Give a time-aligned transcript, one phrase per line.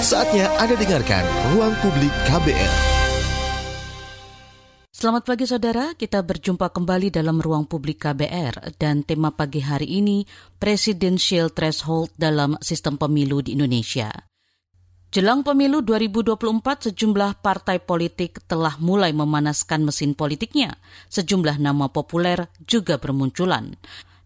[0.00, 2.72] Saatnya Anda dengarkan Ruang Publik KBR.
[4.88, 10.24] Selamat pagi saudara, kita berjumpa kembali dalam ruang publik KBR dan tema pagi hari ini
[10.56, 14.08] Presidential Threshold dalam sistem pemilu di Indonesia.
[15.12, 20.80] Jelang pemilu 2024, sejumlah partai politik telah mulai memanaskan mesin politiknya.
[21.12, 23.76] Sejumlah nama populer juga bermunculan.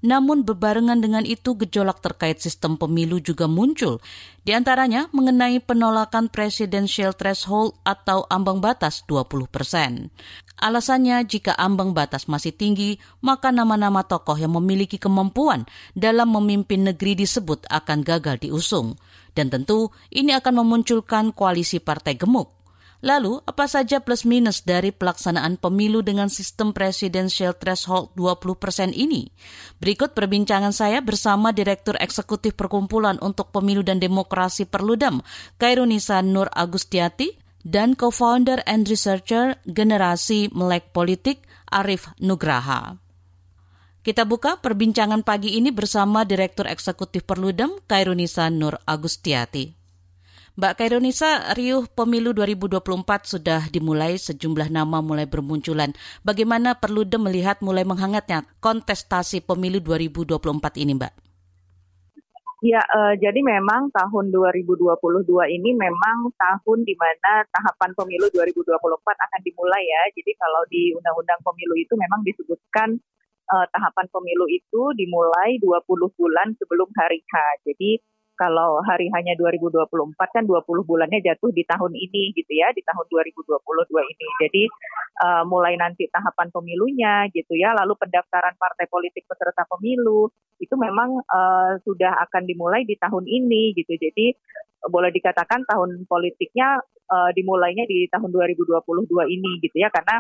[0.05, 4.05] Namun bebarengan dengan itu gejolak terkait sistem pemilu juga muncul,
[4.45, 10.13] di antaranya mengenai penolakan presidensial threshold atau ambang batas 20 persen.
[10.61, 15.67] Alasannya jika ambang batas masih tinggi, maka nama-nama tokoh yang memiliki kemampuan
[15.99, 19.01] dalam memimpin negeri disebut akan gagal diusung.
[19.35, 22.54] Dan tentu ini akan memunculkan koalisi partai gemuk.
[23.05, 29.29] Lalu, apa saja plus minus dari pelaksanaan pemilu dengan sistem presidensial threshold 20% ini?
[29.77, 35.21] Berikut perbincangan saya bersama Direktur Eksekutif Perkumpulan untuk Pemilu dan Demokrasi Perludem,
[35.61, 42.97] Kairunisa Nur Agustiati, dan co-founder and researcher Generasi Melek Politik, Arif Nugraha.
[44.01, 49.84] Kita buka perbincangan pagi ini bersama Direktur Eksekutif Perludem, Kairunisa Nur Agustiati.
[50.55, 52.79] Mbak Kaironisa, riuh pemilu 2024
[53.27, 55.91] sudah dimulai, sejumlah nama mulai bermunculan.
[56.23, 61.13] Bagaimana perlu melihat mulai menghangatnya kontestasi pemilu 2024 ini, Mbak?
[62.63, 64.95] Ya, uh, jadi memang tahun 2022
[65.59, 68.71] ini memang tahun di mana tahapan pemilu 2024
[69.03, 70.03] akan dimulai ya.
[70.15, 72.95] Jadi kalau di Undang-Undang Pemilu itu memang disebutkan
[73.51, 75.83] uh, tahapan pemilu itu dimulai 20
[76.15, 77.35] bulan sebelum hari H.
[77.67, 77.99] Jadi
[78.35, 83.07] kalau hari hanya 2024 kan 20 bulannya jatuh di tahun ini gitu ya, di tahun
[83.07, 83.55] 2022
[83.91, 84.29] ini.
[84.43, 84.63] Jadi
[85.23, 91.23] uh, mulai nanti tahapan pemilunya gitu ya, lalu pendaftaran partai politik peserta pemilu itu memang
[91.23, 93.95] uh, sudah akan dimulai di tahun ini gitu.
[93.95, 94.35] Jadi
[94.91, 98.83] boleh dikatakan tahun politiknya uh, dimulainya di tahun 2022
[99.31, 100.19] ini gitu ya, karena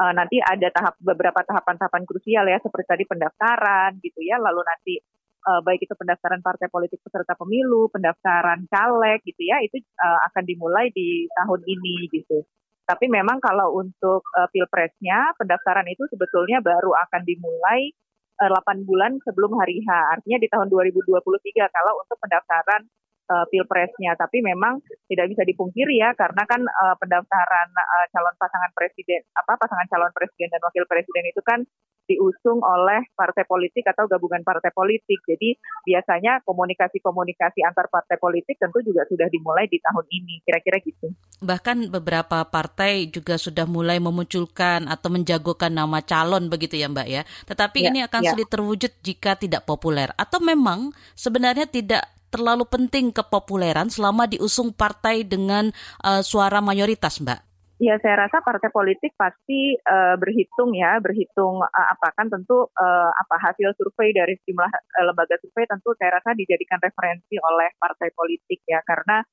[0.00, 4.96] nanti ada tahap beberapa tahapan-tahapan krusial ya seperti tadi pendaftaran gitu ya, lalu nanti
[5.46, 10.42] uh, baik itu pendaftaran partai politik peserta pemilu, pendaftaran caleg gitu ya, itu uh, akan
[10.44, 12.44] dimulai di tahun ini gitu.
[12.84, 17.94] Tapi memang kalau untuk uh, pilpresnya pendaftaran itu sebetulnya baru akan dimulai
[18.42, 21.20] uh, 8 bulan sebelum hari H, artinya di tahun 2023
[21.70, 22.82] kalau untuk pendaftaran
[23.30, 24.18] uh, pilpresnya.
[24.18, 29.54] Tapi memang tidak bisa dipungkiri ya karena kan uh, pendaftaran uh, calon pasangan presiden apa
[29.54, 31.62] pasangan calon presiden dan wakil presiden itu kan
[32.10, 35.22] diusung oleh partai politik atau gabungan partai politik.
[35.22, 35.54] Jadi
[35.86, 41.14] biasanya komunikasi-komunikasi antar partai politik tentu juga sudah dimulai di tahun ini, kira-kira gitu.
[41.38, 47.22] Bahkan beberapa partai juga sudah mulai memunculkan atau menjagokan nama calon begitu ya Mbak ya.
[47.46, 48.30] Tetapi ya, ini akan ya.
[48.34, 50.10] sulit terwujud jika tidak populer.
[50.18, 55.74] Atau memang sebenarnya tidak terlalu penting kepopuleran selama diusung partai dengan
[56.06, 57.40] uh, suara mayoritas, Mbak?
[57.80, 63.10] Ya, saya rasa partai politik pasti uh, berhitung ya, berhitung uh, apa kan tentu uh,
[63.10, 68.12] apa hasil survei dari sejumlah uh, lembaga survei tentu saya rasa dijadikan referensi oleh partai
[68.12, 69.24] politik ya, karena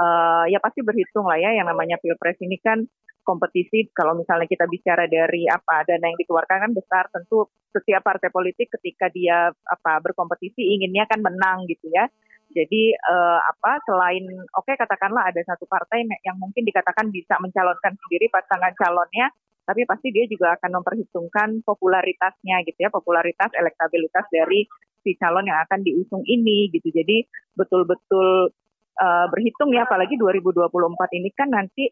[0.00, 2.88] uh, ya pasti berhitung lah ya yang namanya pilpres ini kan
[3.20, 8.32] kompetisi kalau misalnya kita bicara dari apa dana yang dikeluarkan kan besar tentu setiap partai
[8.32, 12.08] politik ketika dia apa berkompetisi inginnya kan menang gitu ya
[12.50, 17.94] jadi uh, apa selain oke okay, katakanlah ada satu partai yang mungkin dikatakan bisa mencalonkan
[17.94, 19.30] sendiri pasangan calonnya,
[19.62, 24.66] tapi pasti dia juga akan memperhitungkan popularitasnya gitu ya, popularitas elektabilitas dari
[25.00, 26.90] si calon yang akan diusung ini gitu.
[26.90, 27.22] Jadi
[27.54, 28.50] betul-betul
[28.98, 30.74] uh, berhitung ya apalagi 2024
[31.22, 31.86] ini kan nanti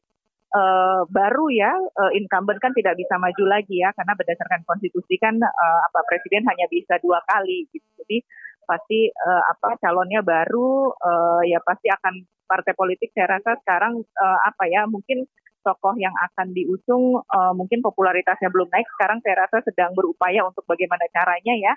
[0.59, 5.39] uh, baru ya uh, incumbent kan tidak bisa maju lagi ya karena berdasarkan konstitusi kan
[5.39, 7.89] uh, apa presiden hanya bisa dua kali gitu.
[8.05, 8.27] Jadi
[8.69, 14.39] pasti uh, apa calonnya baru uh, ya pasti akan partai politik saya rasa sekarang uh,
[14.45, 15.25] apa ya mungkin
[15.65, 18.89] tokoh yang akan diusung uh, mungkin popularitasnya belum naik.
[18.93, 21.75] Sekarang saya rasa sedang berupaya untuk bagaimana caranya ya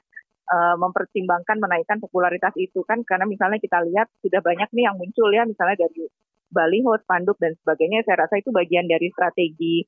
[0.52, 3.00] mempertimbangkan menaikkan popularitas itu kan.
[3.08, 6.12] Karena misalnya kita lihat sudah banyak nih yang muncul ya misalnya dari
[6.52, 8.03] baliho, spanduk dan sebagainya.
[8.03, 9.79] Saya rasa itu bagian dari strategi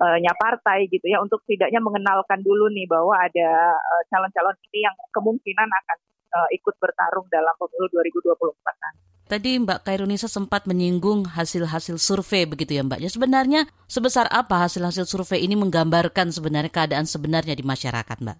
[0.00, 3.76] uh, nya partai gitu ya untuk tidaknya mengenalkan dulu nih bahwa ada
[4.12, 5.98] calon-calon uh, ini yang kemungkinan akan
[6.36, 9.00] uh, ikut bertarung dalam pemilu 2024 nanti.
[9.26, 13.00] Tadi Mbak Kairunisa sempat menyinggung hasil-hasil survei begitu ya Mbak.
[13.02, 13.60] Ya sebenarnya
[13.90, 18.38] sebesar apa hasil-hasil survei ini menggambarkan sebenarnya keadaan sebenarnya di masyarakat Mbak?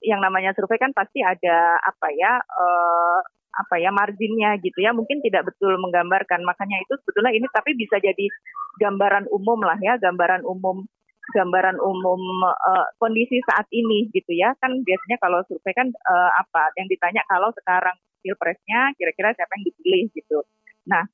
[0.00, 3.20] Yang namanya survei kan pasti ada apa ya uh,
[3.54, 8.02] apa ya marginnya gitu ya mungkin tidak betul menggambarkan makanya itu sebetulnya ini tapi bisa
[8.02, 8.26] jadi
[8.82, 10.88] gambaran umum lah ya gambaran umum
[11.32, 16.74] gambaran umum uh, kondisi saat ini gitu ya kan biasanya kalau survei kan uh, apa
[16.76, 20.38] yang ditanya kalau sekarang pilpresnya kira-kira siapa yang dipilih gitu
[20.84, 21.04] nah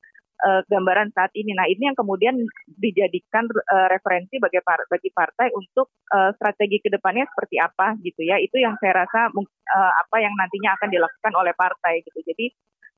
[0.45, 1.53] uh, gambaran saat ini.
[1.53, 2.37] Nah, ini yang kemudian
[2.67, 8.25] dijadikan uh, referensi bagi, par bagi partai untuk uh, strategi ke depannya seperti apa gitu
[8.25, 8.41] ya.
[8.41, 12.21] Itu yang saya rasa uh, apa yang nantinya akan dilakukan oleh partai gitu.
[12.25, 12.53] Jadi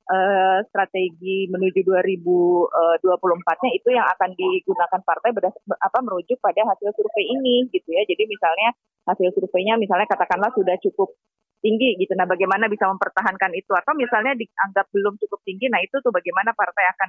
[0.09, 7.27] uh, strategi menuju 2024-nya itu yang akan digunakan partai berdas apa merujuk pada hasil survei
[7.31, 8.03] ini gitu ya.
[8.09, 8.75] Jadi misalnya
[9.07, 11.15] hasil surveinya misalnya katakanlah sudah cukup
[11.63, 12.13] tinggi gitu.
[12.19, 16.51] Nah, bagaimana bisa mempertahankan itu atau misalnya dianggap belum cukup tinggi, nah itu tuh bagaimana
[16.59, 17.09] partai akan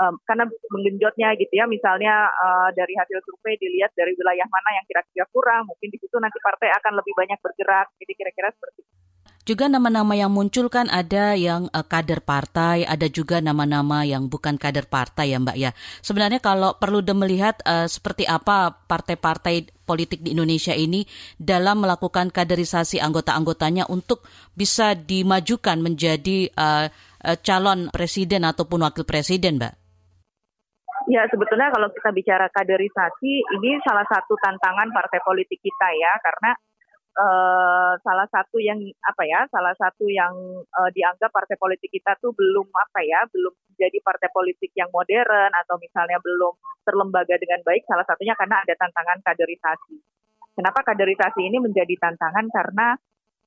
[0.00, 1.68] um, karena menggenjotnya gitu ya.
[1.68, 6.16] Misalnya uh, dari hasil survei dilihat dari wilayah mana yang kira-kira kurang, mungkin di situ
[6.16, 7.92] nanti partai akan lebih banyak bergerak.
[8.00, 9.11] Jadi kira-kira seperti itu.
[9.42, 14.54] Juga nama-nama yang muncul kan ada yang uh, kader partai, ada juga nama-nama yang bukan
[14.54, 15.74] kader partai ya Mbak ya.
[15.98, 21.02] Sebenarnya kalau perlu melihat uh, seperti apa partai-partai politik di Indonesia ini
[21.34, 24.22] dalam melakukan kaderisasi anggota-anggotanya untuk
[24.54, 26.86] bisa dimajukan menjadi uh,
[27.26, 29.74] uh, calon presiden ataupun wakil presiden Mbak.
[31.10, 36.54] Ya sebetulnya kalau kita bicara kaderisasi ini salah satu tantangan partai politik kita ya karena
[37.16, 40.32] uh, salah satu yang apa ya salah satu yang
[40.64, 45.52] uh, dianggap partai politik kita tuh belum apa ya belum jadi partai politik yang modern
[45.64, 46.54] atau misalnya belum
[46.86, 49.96] terlembaga dengan baik salah satunya karena ada tantangan kaderisasi.
[50.52, 52.92] Kenapa kaderisasi ini menjadi tantangan karena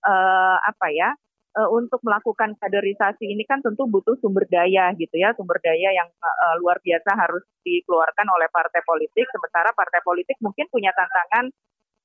[0.02, 1.14] uh, apa ya
[1.56, 6.10] uh, untuk melakukan kaderisasi ini kan tentu butuh sumber daya gitu ya sumber daya yang
[6.20, 11.50] uh, luar biasa harus dikeluarkan oleh partai politik sementara partai politik mungkin punya tantangan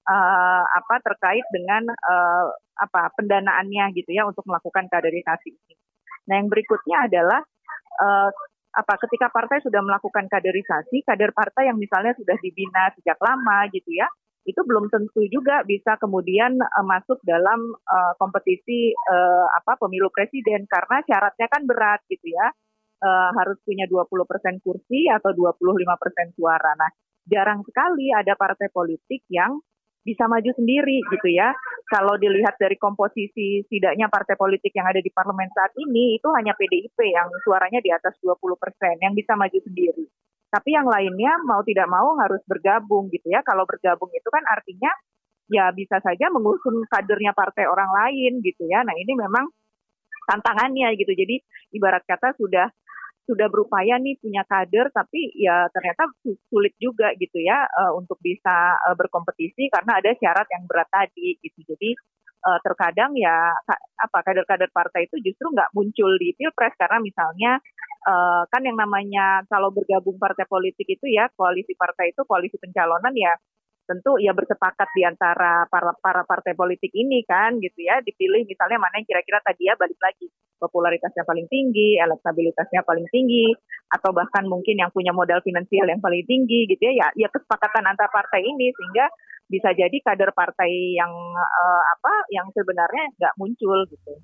[0.07, 2.47] uh, apa terkait dengan uh,
[2.81, 5.75] apa pendanaannya gitu ya untuk melakukan kaderisasi ini.
[6.31, 7.41] Nah yang berikutnya adalah
[8.01, 8.31] uh,
[8.71, 13.91] apa ketika partai sudah melakukan kaderisasi, kader partai yang misalnya sudah dibina sejak lama gitu
[13.91, 14.07] ya,
[14.47, 20.65] itu belum tentu juga bisa kemudian uh, masuk dalam uh, kompetisi uh, apa pemilu presiden
[20.71, 22.49] karena syaratnya kan berat gitu ya.
[23.01, 26.77] Uh, harus punya 20% kursi atau 25% suara.
[26.77, 26.93] Nah,
[27.25, 29.57] jarang sekali ada partai politik yang
[30.11, 31.55] bisa maju sendiri gitu ya.
[31.87, 36.59] Kalau dilihat dari komposisi setidaknya partai politik yang ada di parlemen saat ini itu hanya
[36.59, 40.05] PDIP yang suaranya di atas 20 persen yang bisa maju sendiri.
[40.51, 43.47] Tapi yang lainnya mau tidak mau harus bergabung gitu ya.
[43.47, 44.91] Kalau bergabung itu kan artinya
[45.47, 48.83] ya bisa saja mengusung kadernya partai orang lain gitu ya.
[48.83, 49.47] Nah ini memang
[50.27, 51.15] tantangannya gitu.
[51.15, 51.39] Jadi
[51.75, 52.67] ibarat kata sudah
[53.29, 56.09] sudah berupaya nih punya kader tapi ya ternyata
[56.51, 61.39] sulit juga gitu ya uh, untuk bisa uh, berkompetisi karena ada syarat yang berat tadi
[61.41, 61.63] gitu.
[61.65, 61.95] Jadi
[62.45, 63.53] uh, terkadang ya
[64.01, 67.61] apa kader-kader partai itu justru nggak muncul di pilpres karena misalnya
[68.09, 73.13] uh, kan yang namanya kalau bergabung partai politik itu ya koalisi partai itu koalisi pencalonan
[73.13, 73.33] ya
[73.91, 77.99] tentu ya bersepakat di antara para, para partai politik ini kan gitu ya.
[77.99, 80.31] Dipilih misalnya mana yang kira-kira tadi ya balik lagi.
[80.63, 83.51] Popularitasnya paling tinggi, elektabilitasnya paling tinggi
[83.91, 86.95] atau bahkan mungkin yang punya modal finansial yang paling tinggi gitu ya.
[86.95, 89.11] Ya, ya kesepakatan antar partai ini sehingga
[89.51, 94.15] bisa jadi kader partai yang uh, apa yang sebenarnya nggak muncul gitu.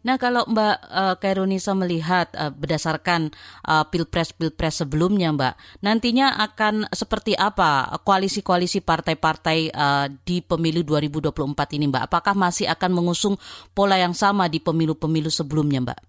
[0.00, 3.28] Nah, kalau Mbak uh, Kairunisa melihat uh, berdasarkan
[3.68, 11.92] uh, pilpres-pilpres sebelumnya, Mbak, nantinya akan seperti apa koalisi-koalisi partai-partai uh, di pemilu 2024 ini,
[11.92, 12.08] Mbak?
[12.08, 13.36] Apakah masih akan mengusung
[13.76, 16.00] pola yang sama di pemilu-pemilu sebelumnya, Mbak?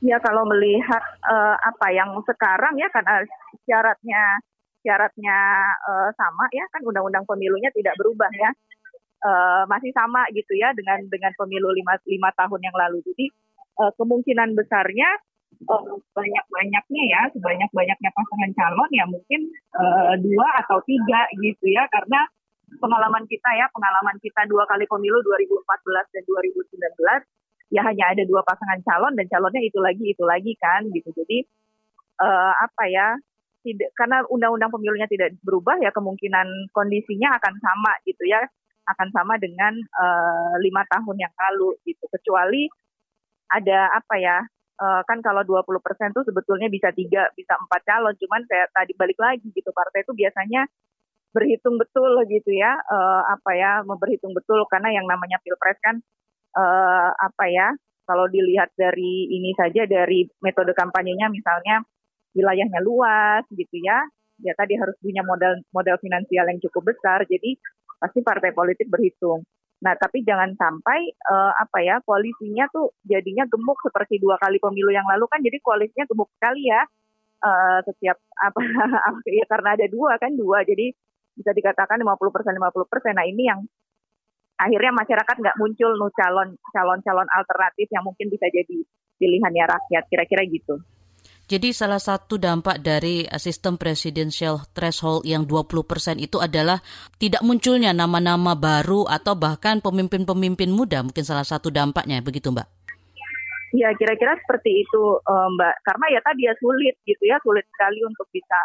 [0.00, 3.20] Ya, kalau melihat uh, apa yang sekarang ya karena
[3.68, 4.22] syaratnya
[4.80, 5.36] syaratnya
[5.84, 8.48] uh, sama ya kan undang-undang pemilunya tidak berubah ya
[9.24, 13.04] uh, masih sama gitu ya dengan dengan pemilu lima, lima tahun yang lalu.
[13.12, 13.26] Jadi
[13.80, 15.08] uh, kemungkinan besarnya
[15.68, 19.40] uh, banyak-banyaknya ya sebanyak-banyaknya pasangan calon ya mungkin
[19.76, 21.84] uh, dua atau tiga gitu ya.
[21.92, 22.24] Karena
[22.78, 28.42] pengalaman kita ya pengalaman kita dua kali pemilu 2014 dan 2019 ya hanya ada dua
[28.42, 31.10] pasangan calon dan calonnya itu lagi itu lagi kan gitu.
[31.14, 31.46] Jadi
[32.22, 33.14] uh, apa ya
[33.60, 38.40] tidak karena undang-undang pemilunya tidak berubah ya kemungkinan kondisinya akan sama gitu ya
[38.96, 42.04] akan sama dengan uh, lima tahun yang lalu gitu.
[42.10, 42.66] Kecuali
[43.50, 44.38] ada apa ya
[44.80, 48.14] uh, kan kalau 20 persen tuh sebetulnya bisa tiga bisa empat calon.
[48.16, 49.70] Cuman saya tadi balik lagi gitu.
[49.70, 50.66] Partai itu biasanya
[51.30, 54.64] berhitung betul gitu ya uh, apa ya memberhitung betul.
[54.66, 56.00] Karena yang namanya pilpres kan
[56.56, 57.68] uh, apa ya
[58.08, 61.86] kalau dilihat dari ini saja dari metode kampanyenya misalnya
[62.34, 64.02] wilayahnya luas gitu ya.
[64.40, 67.28] Ya tadi harus punya modal modal finansial yang cukup besar.
[67.28, 67.60] Jadi
[68.00, 69.44] pasti partai politik berhitung.
[69.80, 74.92] Nah, tapi jangan sampai uh, apa ya koalisinya tuh jadinya gemuk seperti dua kali pemilu
[74.92, 76.82] yang lalu kan jadi koalisinya gemuk sekali ya.
[77.40, 78.60] Uh, setiap apa
[79.24, 80.92] ya karena ada dua kan dua jadi
[81.32, 83.16] bisa dikatakan 50 persen 50 persen.
[83.16, 83.64] Nah ini yang
[84.60, 88.84] akhirnya masyarakat nggak muncul nu calon calon calon alternatif yang mungkin bisa jadi
[89.16, 90.76] pilihannya rakyat kira-kira gitu.
[91.50, 96.78] Jadi salah satu dampak dari uh, sistem presidential threshold yang 20% itu adalah
[97.18, 102.70] tidak munculnya nama-nama baru atau bahkan pemimpin-pemimpin muda mungkin salah satu dampaknya begitu Mbak.
[103.74, 105.74] Ya kira-kira seperti itu uh, Mbak.
[105.82, 108.58] Karena ya tadi ya sulit gitu ya, sulit sekali untuk bisa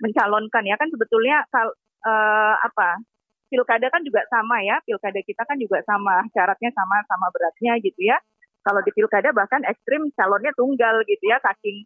[0.00, 1.76] mencalonkan ya kan sebetulnya kal,
[2.08, 3.04] uh, apa
[3.52, 8.00] pilkada kan juga sama ya, pilkada kita kan juga sama, syaratnya sama sama beratnya gitu
[8.00, 8.16] ya.
[8.64, 11.84] Kalau di pilkada bahkan ekstrim calonnya tunggal gitu ya, saking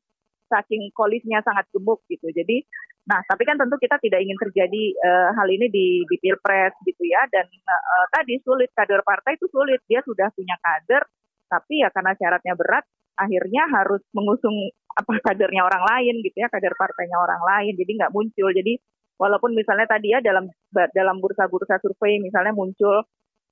[0.48, 2.28] saking koalisnya sangat gemuk gitu.
[2.32, 2.64] Jadi,
[3.06, 7.02] nah tapi kan tentu kita tidak ingin terjadi uh, hal ini di, di pilpres gitu
[7.04, 7.22] ya.
[7.30, 11.04] Dan uh, tadi sulit kader partai itu sulit, dia sudah punya kader,
[11.46, 14.56] tapi ya karena syaratnya berat, akhirnya harus mengusung
[14.98, 17.72] apa kadernya orang lain gitu ya, kader partainya orang lain.
[17.76, 18.50] Jadi nggak muncul.
[18.50, 18.74] Jadi
[19.18, 23.02] walaupun misalnya tadi ya dalam dalam bursa-bursa survei misalnya muncul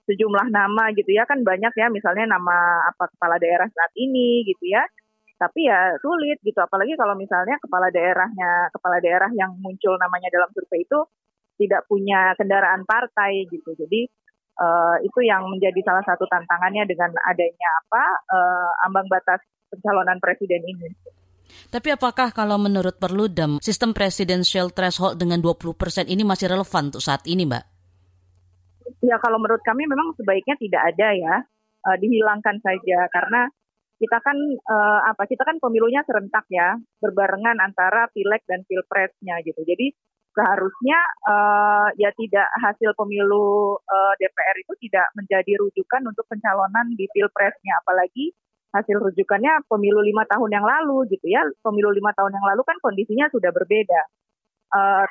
[0.07, 4.71] sejumlah nama gitu ya kan banyak ya misalnya nama apa kepala daerah saat ini gitu
[4.71, 4.87] ya
[5.37, 10.49] tapi ya sulit gitu apalagi kalau misalnya kepala daerahnya kepala daerah yang muncul namanya dalam
[10.57, 11.00] survei itu
[11.57, 14.09] tidak punya kendaraan partai gitu jadi
[14.61, 20.62] uh, itu yang menjadi salah satu tantangannya dengan adanya apa uh, ambang batas pencalonan presiden
[20.64, 20.88] ini.
[21.66, 27.23] Tapi apakah kalau menurut Perludem, sistem presidential threshold dengan 20% ini masih relevan untuk saat
[27.26, 27.64] ini, Mbak?
[29.02, 31.37] Ya, kalau menurut kami memang sebaiknya tidak ada ya,
[31.87, 33.50] uh, dihilangkan saja karena
[33.97, 34.37] kita kan
[34.69, 39.65] uh, apa kita kan pemilunya serentak ya berbarengan antara pileg dan pilpresnya gitu.
[39.65, 39.93] Jadi
[40.37, 47.09] seharusnya uh, ya tidak hasil pemilu uh, DPR itu tidak menjadi rujukan untuk pencalonan di
[47.09, 47.81] pilpresnya.
[47.81, 48.37] Apalagi
[48.76, 51.41] hasil rujukannya pemilu lima tahun yang lalu gitu ya.
[51.65, 54.00] Pemilu lima tahun yang lalu kan kondisinya sudah berbeda.
[54.76, 55.09] Uh,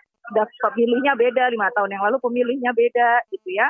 [0.61, 3.65] pemilihnya beda lima tahun yang lalu pemilihnya beda gitu ya.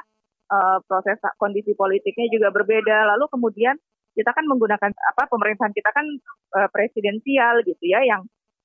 [0.46, 3.16] Uh, proses kondisi politiknya juga berbeda.
[3.16, 3.80] Lalu kemudian
[4.16, 6.08] kita kan menggunakan apa pemerintahan kita kan
[6.56, 8.24] uh, presidensial gitu ya yang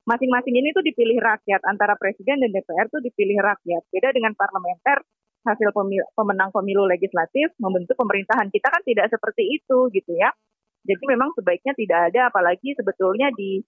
[0.08, 3.82] masing-masing ini tuh dipilih rakyat antara presiden dan DPR tuh dipilih rakyat.
[3.92, 5.04] Beda dengan parlementer
[5.44, 10.32] hasil pemil, pemenang pemilu legislatif membentuk pemerintahan kita kan tidak seperti itu gitu ya.
[10.84, 13.60] Jadi memang sebaiknya tidak ada apalagi sebetulnya di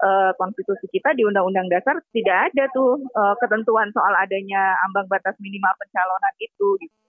[0.00, 5.36] uh, konstitusi kita di undang-undang dasar tidak ada tuh uh, ketentuan soal adanya ambang batas
[5.40, 7.03] minimal pencalonan itu gitu.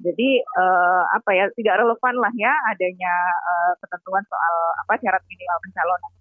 [0.00, 3.12] Jadi uh, apa ya tidak relevan lah ya adanya
[3.44, 6.12] uh, ketentuan soal apa syarat minimal pencalonan.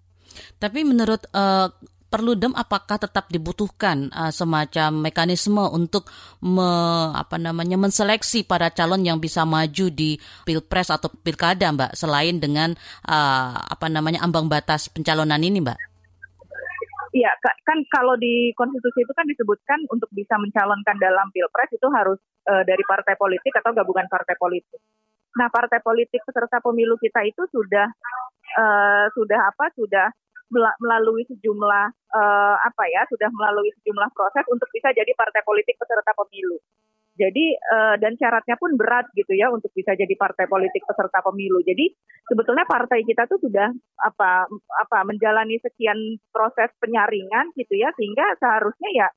[0.59, 1.71] Tapi menurut uh,
[2.09, 6.09] Perludem apakah tetap dibutuhkan uh, semacam mekanisme untuk
[6.41, 6.65] me,
[7.13, 12.73] apa namanya menseleksi para calon yang bisa maju di pilpres atau pilkada, Mbak, selain dengan
[13.05, 15.88] uh, apa namanya ambang batas pencalonan ini, Mbak?
[17.19, 17.35] Iya,
[17.67, 22.15] kan kalau di konstitusi itu kan disebutkan untuk bisa mencalonkan dalam pilpres itu harus
[22.47, 24.79] uh, dari partai politik atau gabungan partai politik.
[25.35, 27.91] Nah, partai politik peserta pemilu kita itu sudah
[28.55, 29.67] uh, sudah apa?
[29.75, 30.07] Sudah
[30.79, 33.03] melalui sejumlah uh, apa ya?
[33.11, 36.55] Sudah melalui sejumlah proses untuk bisa jadi partai politik peserta pemilu.
[37.19, 41.59] Jadi uh, dan syaratnya pun berat gitu ya untuk bisa jadi partai politik peserta pemilu.
[41.59, 41.91] Jadi
[42.31, 43.67] sebetulnya partai kita tuh sudah
[43.99, 44.47] apa
[44.79, 45.99] apa menjalani sekian
[46.31, 49.07] proses penyaringan gitu ya sehingga seharusnya ya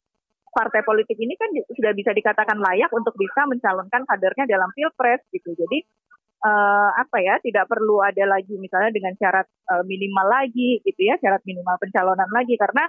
[0.53, 5.55] partai politik ini kan sudah bisa dikatakan layak untuk bisa mencalonkan kadernya dalam pilpres gitu.
[5.55, 5.87] Jadi
[6.43, 11.17] uh, apa ya tidak perlu ada lagi misalnya dengan syarat uh, minimal lagi gitu ya
[11.23, 12.85] syarat minimal pencalonan lagi karena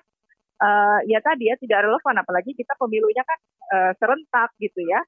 [0.64, 3.40] uh, ya tadi ya tidak relevan apalagi kita pemilunya kan
[3.76, 5.04] uh, serentak gitu ya.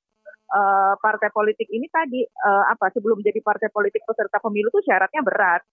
[0.45, 5.25] Uh, partai politik ini tadi uh, apa sebelum jadi partai politik peserta pemilu itu syaratnya
[5.25, 5.65] berat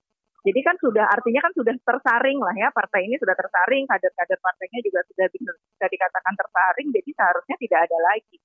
[0.42, 4.82] jadi kan sudah artinya kan sudah tersaring lah ya partai ini sudah tersaring, kader-kader partainya
[4.82, 8.36] juga sudah bisa, dikatakan tersaring, jadi seharusnya tidak ada lagi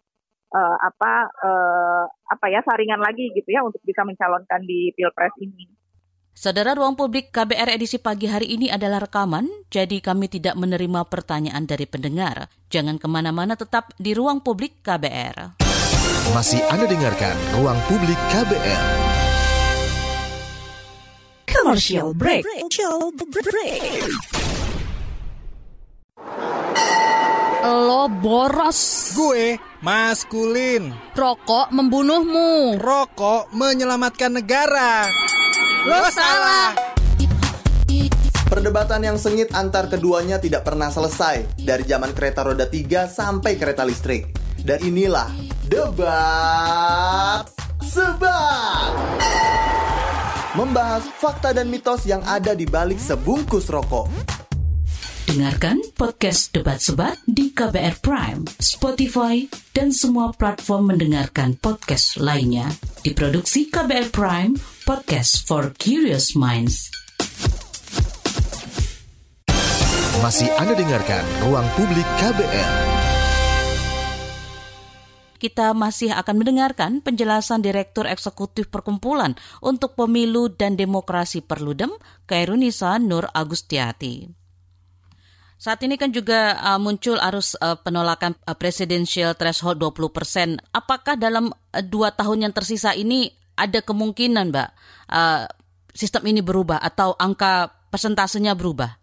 [0.53, 5.65] uh, apa uh, apa ya saringan lagi gitu ya untuk bisa mencalonkan di pilpres ini.
[6.37, 11.65] Saudara Ruang Publik KBR edisi pagi hari ini adalah rekaman, jadi kami tidak menerima pertanyaan
[11.65, 12.45] dari pendengar.
[12.69, 15.57] Jangan ke mana-mana tetap di Ruang Publik KBR.
[16.37, 18.85] Masih Anda dengarkan Ruang Publik KBR.
[21.49, 22.45] Commercial break.
[22.45, 23.81] Commercial break.
[27.65, 29.09] Lo boros.
[29.17, 30.93] Gue maskulin.
[31.17, 32.77] Rokok membunuhmu.
[32.77, 35.09] Rokok menyelamatkan negara.
[35.87, 36.75] Lo salah.
[38.51, 43.87] Perdebatan yang sengit antar keduanya tidak pernah selesai dari zaman kereta roda 3 sampai kereta
[43.87, 44.35] listrik.
[44.59, 45.31] Dan inilah
[45.63, 47.47] debat
[47.79, 48.91] sebat
[50.59, 54.11] membahas fakta dan mitos yang ada di balik sebungkus rokok.
[55.23, 62.67] Dengarkan podcast Debat Sebat di KBR Prime, Spotify, dan semua platform mendengarkan podcast lainnya.
[63.07, 66.87] Diproduksi KBR Prime, podcast for curious minds.
[70.23, 72.71] Masih Anda dengarkan Ruang Publik KBR.
[75.43, 81.91] Kita masih akan mendengarkan penjelasan Direktur Eksekutif Perkumpulan untuk Pemilu dan Demokrasi Perludem,
[82.23, 84.31] Kairunisa Nur Agustiati.
[85.59, 90.49] Saat ini kan juga uh, muncul arus uh, penolakan uh, presidensial threshold 20 persen.
[90.71, 94.69] Apakah dalam uh, dua tahun yang tersisa ini ada kemungkinan, Mbak,
[95.09, 95.43] uh,
[95.97, 99.01] sistem ini berubah atau angka persentasenya berubah?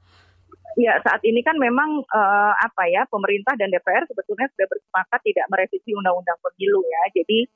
[0.75, 5.47] Ya, saat ini kan memang uh, apa ya pemerintah dan DPR sebetulnya sudah bersepakat tidak
[5.47, 7.03] merevisi undang-undang pemilu ya.
[7.15, 7.47] Jadi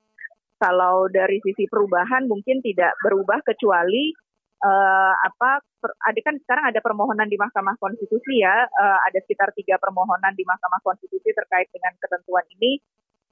[0.58, 4.14] kalau dari sisi perubahan mungkin tidak berubah kecuali
[4.62, 9.50] uh, apa per, ada kan sekarang ada permohonan di Mahkamah Konstitusi ya, uh, ada sekitar
[9.54, 12.78] tiga permohonan di Mahkamah Konstitusi terkait dengan ketentuan ini.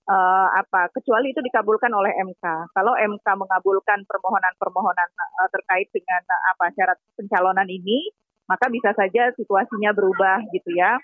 [0.07, 2.45] Uh, apa kecuali itu dikabulkan oleh MK.
[2.71, 8.15] Kalau MK mengabulkan permohonan-permohonan uh, terkait dengan uh, apa syarat pencalonan ini,
[8.47, 10.95] maka bisa saja situasinya berubah gitu ya.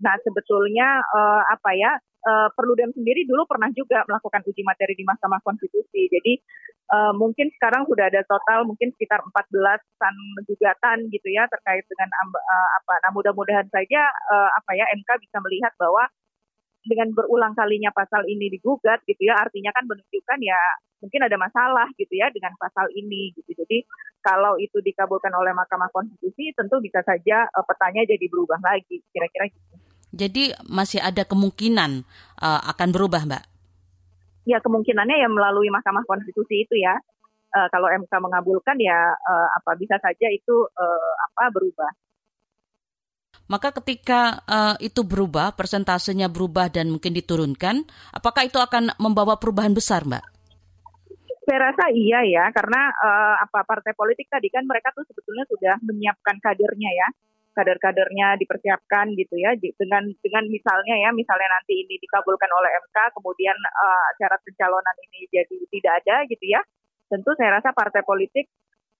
[0.00, 5.04] Nah sebetulnya uh, apa ya uh, Perludem sendiri dulu pernah juga melakukan uji materi di
[5.06, 6.10] Mahkamah Konstitusi.
[6.10, 6.40] Jadi
[6.92, 12.68] uh, mungkin sekarang sudah ada total mungkin sekitar 14-an gugatan gitu ya terkait dengan uh,
[12.82, 12.94] apa.
[13.06, 16.08] Nah mudah-mudahan saja uh, apa ya MK bisa melihat bahwa
[16.86, 20.60] dengan berulang kalinya pasal ini digugat gitu ya artinya kan menunjukkan ya
[21.02, 23.52] mungkin ada masalah gitu ya dengan pasal ini gitu.
[23.52, 23.84] Jadi
[24.24, 29.46] kalau itu dikabulkan oleh Mahkamah Konstitusi tentu bisa saja uh, petanya jadi berubah lagi kira-kira
[29.52, 29.76] gitu.
[30.16, 32.06] Jadi masih ada kemungkinan
[32.40, 33.44] uh, akan berubah, Mbak?
[34.48, 36.96] Ya kemungkinannya ya melalui Mahkamah Konstitusi itu ya.
[37.54, 41.92] Uh, kalau MK mengabulkan ya uh, apa bisa saja itu uh, apa berubah.
[43.46, 49.70] Maka ketika uh, itu berubah, persentasenya berubah dan mungkin diturunkan, apakah itu akan membawa perubahan
[49.70, 50.24] besar, Mbak?
[51.46, 55.78] Saya rasa iya ya, karena uh, apa partai politik tadi kan mereka tuh sebetulnya sudah
[55.78, 57.08] menyiapkan kadernya ya,
[57.54, 63.54] kader-kadernya dipersiapkan gitu ya, dengan dengan misalnya ya, misalnya nanti ini dikabulkan oleh MK, kemudian
[63.62, 66.58] uh, syarat pencalonan ini jadi tidak ada gitu ya,
[67.06, 68.50] tentu saya rasa partai politik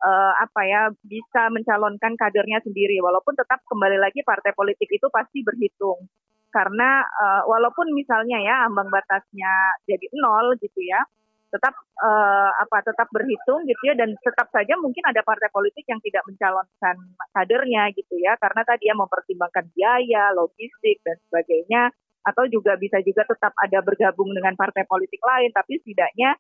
[0.03, 3.01] uh, apa ya bisa mencalonkan kadernya sendiri.
[3.01, 6.09] Walaupun tetap kembali lagi partai politik itu pasti berhitung.
[6.53, 9.53] Karena uh, walaupun misalnya ya ambang batasnya
[9.85, 11.05] jadi nol gitu ya
[11.47, 16.03] tetap uh, apa tetap berhitung gitu ya dan tetap saja mungkin ada partai politik yang
[16.03, 16.97] tidak mencalonkan
[17.33, 18.35] kadernya gitu ya.
[18.37, 21.95] Karena tadi ya mempertimbangkan biaya logistik dan sebagainya.
[22.27, 26.35] Atau juga bisa juga tetap ada bergabung dengan partai politik lain tapi setidaknya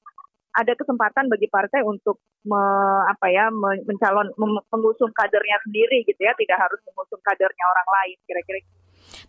[0.56, 2.16] ada kesempatan bagi partai untuk
[2.48, 2.60] me,
[3.12, 4.32] apa ya mencalon
[4.72, 8.76] mengusung kadernya sendiri gitu ya tidak harus mengusung kadernya orang lain kira-kira gitu.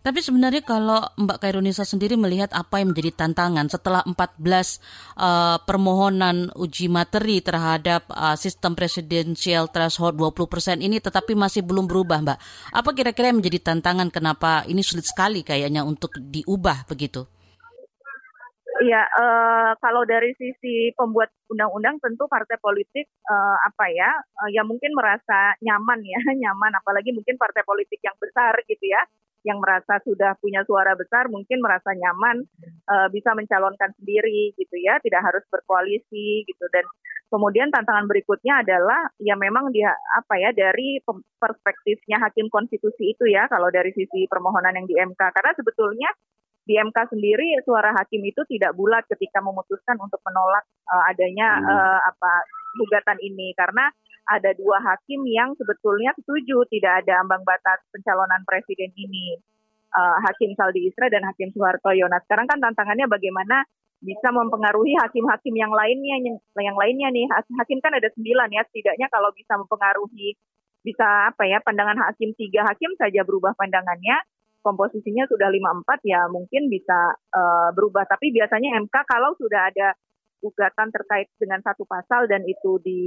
[0.00, 4.16] tapi sebenarnya kalau Mbak Kairunisa sendiri melihat apa yang menjadi tantangan setelah 14 uh,
[4.48, 12.24] eh, permohonan uji materi terhadap uh, sistem presidensial threshold 20% ini tetapi masih belum berubah
[12.24, 12.38] Mbak.
[12.72, 17.28] Apa kira-kira yang menjadi tantangan kenapa ini sulit sekali kayaknya untuk diubah begitu?
[18.78, 24.62] Iya, uh, kalau dari sisi pembuat undang-undang tentu partai politik uh, apa ya, uh, ya
[24.62, 26.78] mungkin merasa nyaman ya, nyaman.
[26.78, 29.02] Apalagi mungkin partai politik yang besar gitu ya,
[29.42, 32.46] yang merasa sudah punya suara besar mungkin merasa nyaman
[32.86, 36.64] uh, bisa mencalonkan sendiri gitu ya, tidak harus berkoalisi gitu.
[36.70, 36.86] Dan
[37.34, 41.02] kemudian tantangan berikutnya adalah ya memang dia apa ya dari
[41.42, 46.08] perspektifnya hakim konstitusi itu ya kalau dari sisi permohonan yang di MK karena sebetulnya
[46.68, 52.00] di MK sendiri suara hakim itu tidak bulat ketika memutuskan untuk menolak uh, adanya uh,
[52.04, 52.44] apa
[52.76, 53.56] gugatan ini.
[53.56, 53.88] Karena
[54.28, 59.40] ada dua hakim yang sebetulnya setuju tidak ada ambang batas pencalonan presiden ini.
[59.88, 63.64] Uh, Hakim Saldi Isra dan Hakim Soeharto Nah sekarang kan tantangannya bagaimana
[64.04, 67.24] bisa mempengaruhi hakim-hakim yang lainnya yang lainnya nih.
[67.32, 68.68] Hakim kan ada sembilan ya.
[68.68, 70.36] Setidaknya kalau bisa mempengaruhi
[70.84, 74.20] bisa apa ya pandangan hakim tiga hakim saja berubah pandangannya
[74.62, 78.04] komposisinya sudah 54 ya mungkin bisa uh, berubah.
[78.06, 79.94] Tapi biasanya MK kalau sudah ada
[80.38, 83.02] gugatan terkait dengan satu pasal dan itu di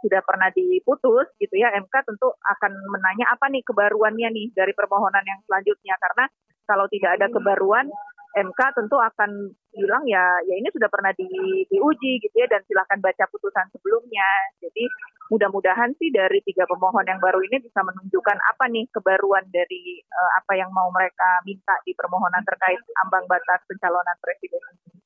[0.00, 5.20] sudah pernah diputus gitu ya MK tentu akan menanya apa nih kebaruannya nih dari permohonan
[5.28, 6.24] yang selanjutnya karena
[6.64, 7.84] kalau tidak ada kebaruan
[8.30, 11.26] MK tentu akan bilang ya ya ini sudah pernah di,
[11.66, 14.28] diuji gitu ya dan silakan baca putusan sebelumnya.
[14.62, 14.86] Jadi
[15.30, 20.30] mudah-mudahan sih dari tiga pemohon yang baru ini bisa menunjukkan apa nih kebaruan dari uh,
[20.42, 25.00] apa yang mau mereka minta di permohonan terkait ambang batas pencalonan presiden ini.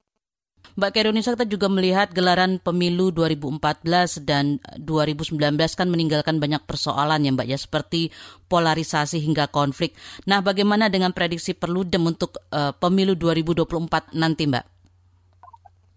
[0.74, 5.38] Mbak Keronisa kita juga melihat gelaran pemilu 2014 dan 2019
[5.78, 8.10] kan meninggalkan banyak persoalan ya Mbak ya seperti
[8.50, 9.94] polarisasi hingga konflik.
[10.26, 14.73] Nah bagaimana dengan prediksi Perludem untuk uh, pemilu 2024 nanti Mbak?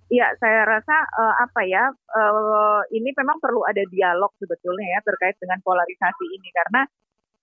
[0.08, 5.36] Ya, saya rasa uh, apa ya uh, ini memang perlu ada dialog sebetulnya ya terkait
[5.36, 6.88] dengan polarisasi ini karena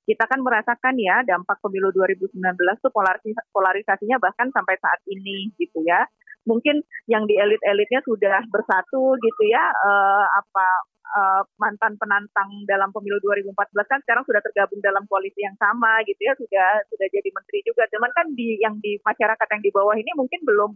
[0.08, 2.40] kita kan merasakan ya dampak pemilu 2019
[2.80, 6.08] tuh polaris polarisasinya bahkan sampai saat ini gitu ya.
[6.48, 10.68] Mungkin yang di elit-elitnya sudah bersatu gitu ya, uh, apa
[11.08, 13.52] uh, mantan penantang dalam pemilu 2014
[13.92, 17.84] kan sekarang sudah tergabung dalam koalisi yang sama gitu ya, sudah sudah jadi menteri juga.
[17.92, 20.72] Cuman kan di yang di masyarakat yang di bawah ini mungkin belum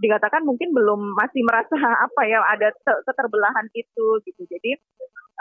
[0.00, 1.76] dikatakan mungkin belum masih merasa
[2.06, 4.42] apa ya ada keterbelahan itu gitu.
[4.48, 4.78] Jadi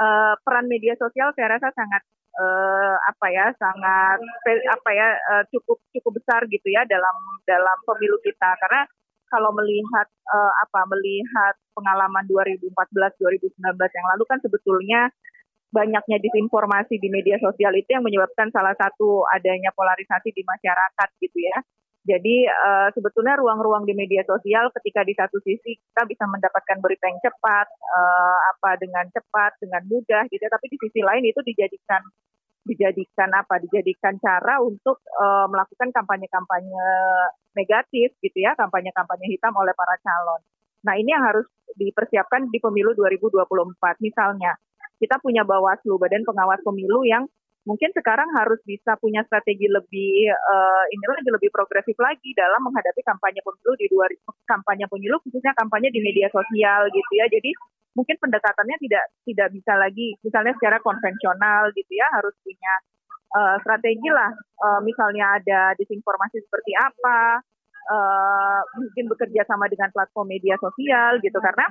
[0.01, 2.03] uh, peran media sosial saya rasa sangat
[2.39, 4.19] uh, apa ya sangat
[4.67, 7.15] apa ya uh, cukup cukup besar gitu ya dalam
[7.47, 8.87] dalam pemilu kita karena
[9.31, 15.07] kalau melihat uh, apa melihat pengalaman 2014 2019 yang lalu kan sebetulnya
[15.71, 21.39] banyaknya disinformasi di media sosial itu yang menyebabkan salah satu adanya polarisasi di masyarakat gitu
[21.39, 21.63] ya.
[22.01, 27.05] Jadi uh, sebetulnya ruang-ruang di media sosial ketika di satu sisi kita bisa mendapatkan berita
[27.05, 32.01] yang cepat, uh, apa dengan cepat, dengan mudah gitu, tapi di sisi lain itu dijadikan
[32.65, 33.61] dijadikan apa?
[33.61, 36.85] Dijadikan cara untuk uh, melakukan kampanye-kampanye
[37.53, 40.41] negatif gitu ya, kampanye-kampanye hitam oleh para calon.
[40.81, 41.45] Nah ini yang harus
[41.77, 44.01] dipersiapkan di pemilu 2024.
[44.01, 44.57] Misalnya
[44.97, 47.29] kita punya Bawaslu, Badan Pengawas Pemilu yang
[47.62, 53.06] mungkin sekarang harus bisa punya strategi lebih uh, ini lagi lebih progresif lagi dalam menghadapi
[53.06, 54.10] kampanye pemilu di dua
[54.50, 57.30] kampanye pemilu khususnya kampanye di media sosial gitu ya.
[57.30, 57.54] Jadi
[57.93, 62.74] mungkin pendekatannya tidak tidak bisa lagi misalnya secara konvensional gitu ya harus punya
[63.38, 64.34] uh, strategi lah.
[64.58, 67.45] Uh, misalnya ada disinformasi seperti apa
[67.93, 71.38] uh, mungkin bekerja sama dengan platform media sosial gitu.
[71.38, 71.69] Karena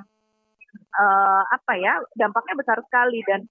[1.03, 3.43] uh, apa ya dampaknya besar sekali dan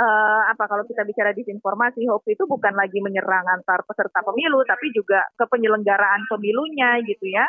[0.00, 4.88] uh, apa kalau kita bicara disinformasi hoax itu bukan lagi menyerang antar peserta pemilu tapi
[4.96, 7.44] juga ke penyelenggaraan pemilunya gitu ya.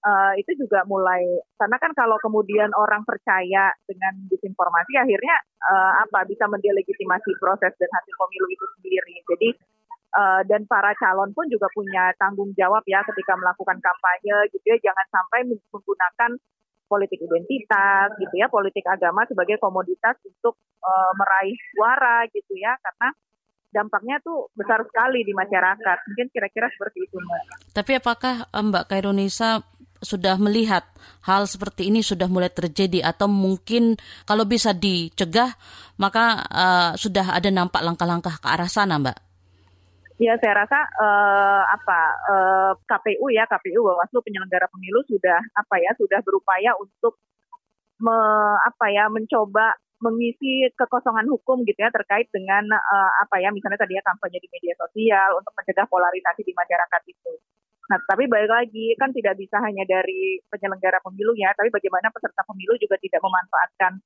[0.00, 1.20] Uh, itu juga mulai
[1.60, 7.90] karena kan kalau kemudian orang percaya dengan disinformasi akhirnya uh, apa bisa mendelegitimasi proses dan
[7.92, 9.14] hasil pemilu itu sendiri.
[9.28, 9.48] Jadi
[10.16, 14.80] uh, dan para calon pun juga punya tanggung jawab ya ketika melakukan kampanye gitu ya.
[14.88, 16.30] Jangan sampai menggunakan
[16.90, 23.14] politik identitas gitu ya, politik agama sebagai komoditas untuk uh, meraih suara gitu ya, karena
[23.70, 25.98] dampaknya tuh besar sekali di masyarakat.
[26.10, 27.42] Mungkin kira-kira seperti itu, Mbak.
[27.70, 29.62] Tapi apakah eh, Mbak Kairunisa
[30.00, 30.88] sudah melihat
[31.28, 35.52] hal seperti ini sudah mulai terjadi atau mungkin kalau bisa dicegah
[36.00, 39.29] maka uh, sudah ada nampak langkah-langkah ke arah sana, Mbak?
[40.20, 45.80] Ya, saya rasa uh, apa uh, eh, KPU ya KPU Bawaslu penyelenggara pemilu sudah apa
[45.80, 47.16] ya sudah berupaya untuk
[48.04, 48.12] me,
[48.60, 53.96] apa ya mencoba mengisi kekosongan hukum gitu ya terkait dengan uh, apa ya misalnya tadi
[53.96, 57.32] ya kampanye di media sosial untuk mencegah polarisasi di masyarakat itu.
[57.88, 62.44] Nah, tapi balik lagi kan tidak bisa hanya dari penyelenggara pemilu ya, tapi bagaimana peserta
[62.44, 63.96] pemilu juga tidak memanfaatkan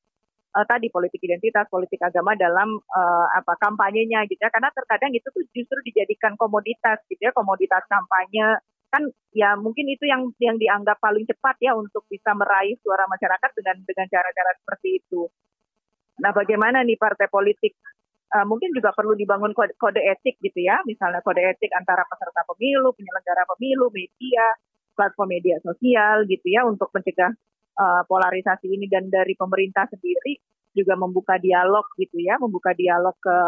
[0.54, 4.50] uh, tadi politik identitas, politik agama dalam uh, apa kampanyenya gitu ya.
[4.50, 8.62] Karena terkadang itu tuh justru dijadikan komoditas gitu ya, komoditas kampanye
[8.94, 13.50] kan ya mungkin itu yang yang dianggap paling cepat ya untuk bisa meraih suara masyarakat
[13.58, 15.26] dengan dengan cara-cara seperti itu.
[16.22, 17.74] Nah, bagaimana nih partai politik
[18.30, 22.46] uh, mungkin juga perlu dibangun kode, kode etik gitu ya, misalnya kode etik antara peserta
[22.46, 24.46] pemilu, penyelenggara pemilu, media,
[24.94, 27.34] platform media sosial gitu ya untuk mencegah
[27.78, 30.38] uh, polarisasi ini dan dari pemerintah sendiri
[30.74, 33.38] juga membuka dialog gitu ya, membuka dialog ke,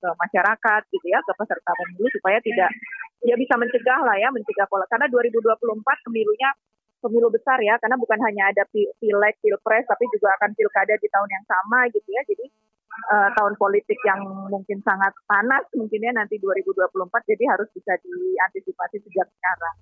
[0.00, 2.72] ke masyarakat gitu ya, ke peserta pemilu supaya tidak
[3.20, 6.50] ya bisa mencegah lah ya, mencegah pola karena 2024 pemilunya
[7.04, 11.28] pemilu besar ya, karena bukan hanya ada pileg, pilpres, tapi juga akan pilkada di tahun
[11.28, 12.24] yang sama gitu ya.
[12.24, 12.44] Jadi
[13.12, 18.96] uh, tahun politik yang mungkin sangat panas mungkin ya nanti 2024 jadi harus bisa diantisipasi
[19.04, 19.74] sejak sekarang.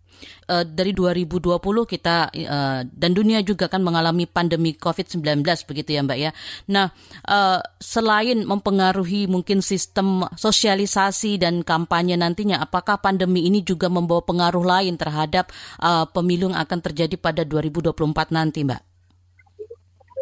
[0.50, 1.54] Uh, dari 2020
[1.88, 6.30] kita uh, dan dunia juga kan mengalami pandemi COVID-19 begitu ya Mbak ya.
[6.70, 6.90] Nah,
[7.28, 14.64] uh, selain mempengaruhi mungkin sistem sosialisasi dan kampanye nantinya apakah pandemi ini juga membawa pengaruh
[14.64, 15.50] lain terhadap
[15.80, 17.94] uh, pemilu yang akan terjadi pada 2024
[18.34, 18.82] nanti Mbak?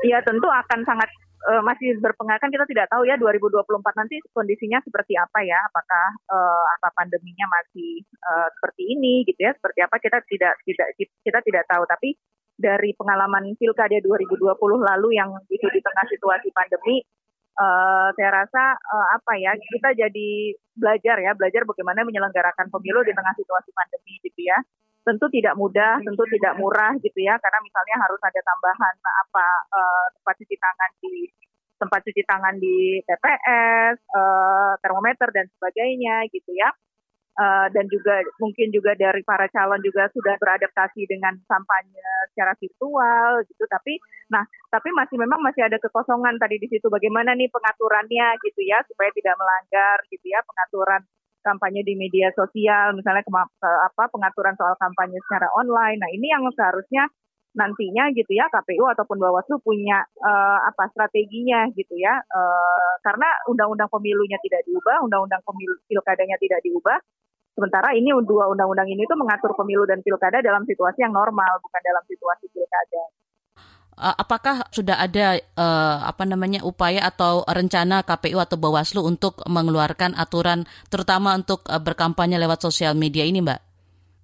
[0.02, 1.06] Iya tentu akan sangat
[1.48, 2.40] uh, masih berpengaruh.
[2.40, 3.66] Kan kita tidak tahu ya 2024
[3.98, 5.58] nanti kondisinya seperti apa ya.
[5.70, 9.52] Apakah uh, apa pandeminya masih uh, seperti ini gitu ya.
[9.54, 11.82] Seperti apa kita tidak tidak kita tidak tahu.
[11.86, 12.14] Tapi
[12.56, 17.02] dari pengalaman pilkada 2020 lalu yang itu di tengah situasi pandemi
[17.58, 20.30] uh, saya rasa uh, apa ya kita jadi
[20.72, 24.56] belajar ya belajar bagaimana menyelenggarakan pemilu di tengah situasi pandemi gitu ya
[25.02, 30.06] tentu tidak mudah, tentu tidak murah gitu ya, karena misalnya harus ada tambahan apa uh,
[30.14, 31.14] tempat cuci tangan di
[31.82, 36.70] tempat cuci tangan di TPS, uh, eh, termometer dan sebagainya gitu ya.
[37.38, 43.44] Uh, dan juga mungkin juga dari para calon juga sudah beradaptasi dengan kampanye secara virtual
[43.48, 43.64] gitu.
[43.68, 43.96] Tapi
[44.32, 46.86] nah tapi masih memang masih ada kekosongan tadi di situ.
[46.88, 51.02] Bagaimana nih pengaturannya gitu ya supaya tidak melanggar gitu ya pengaturan
[51.42, 52.94] kampanye di media sosial.
[52.96, 55.98] Misalnya apa pengaturan soal kampanye secara online.
[56.00, 57.08] Nah ini yang seharusnya
[57.52, 63.92] nantinya gitu ya KPU ataupun Bawaslu punya uh, apa strateginya gitu ya uh, karena undang-undang
[63.92, 66.98] pemilunya tidak diubah, undang-undang pemilu pilkadanya tidak diubah.
[67.52, 71.82] Sementara ini dua undang-undang ini tuh mengatur pemilu dan pilkada dalam situasi yang normal bukan
[71.84, 73.02] dalam situasi pilkada.
[73.92, 80.16] Uh, apakah sudah ada uh, apa namanya upaya atau rencana KPU atau Bawaslu untuk mengeluarkan
[80.16, 83.71] aturan terutama untuk berkampanye lewat sosial media ini, Mbak?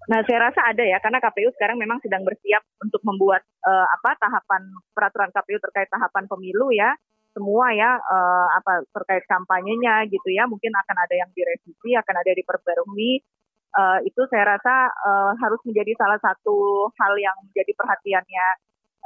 [0.09, 4.17] Nah, saya rasa ada ya, karena KPU sekarang memang sedang bersiap untuk membuat uh, apa
[4.17, 4.65] tahapan
[4.97, 6.97] peraturan KPU terkait tahapan pemilu ya,
[7.37, 12.29] semua ya uh, apa terkait kampanyenya gitu ya, mungkin akan ada yang direvisi, akan ada
[12.33, 13.21] yang diperbarui.
[13.69, 18.47] Uh, itu saya rasa uh, harus menjadi salah satu hal yang menjadi perhatiannya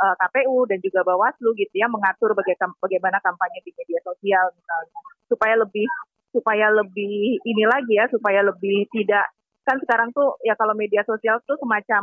[0.06, 2.30] uh, KPU dan juga Bawaslu gitu ya, mengatur
[2.78, 5.82] bagaimana kampanye di media sosial misalnya, supaya lebih
[6.30, 11.38] supaya lebih ini lagi ya, supaya lebih tidak kan sekarang tuh ya kalau media sosial
[11.46, 12.02] tuh semacam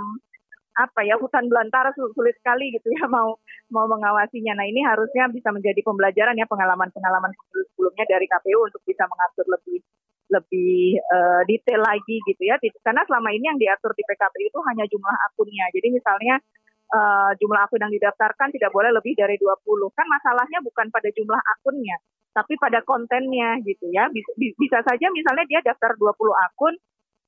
[0.79, 3.35] apa ya hutan belantara sulit sekali gitu ya mau
[3.73, 4.55] mau mengawasinya.
[4.55, 7.31] Nah ini harusnya bisa menjadi pembelajaran ya pengalaman-pengalaman
[7.75, 9.79] sebelumnya dari KPU untuk bisa mengatur lebih
[10.29, 12.55] lebih uh, detail lagi gitu ya.
[12.85, 15.65] Karena selama ini yang diatur di PKPU itu hanya jumlah akunnya.
[15.73, 16.37] Jadi misalnya
[16.93, 19.57] uh, jumlah akun yang didaftarkan tidak boleh lebih dari 20.
[19.97, 21.97] Kan masalahnya bukan pada jumlah akunnya,
[22.33, 24.05] tapi pada kontennya gitu ya.
[24.13, 26.73] Bisa, bisa saja misalnya dia daftar 20 akun,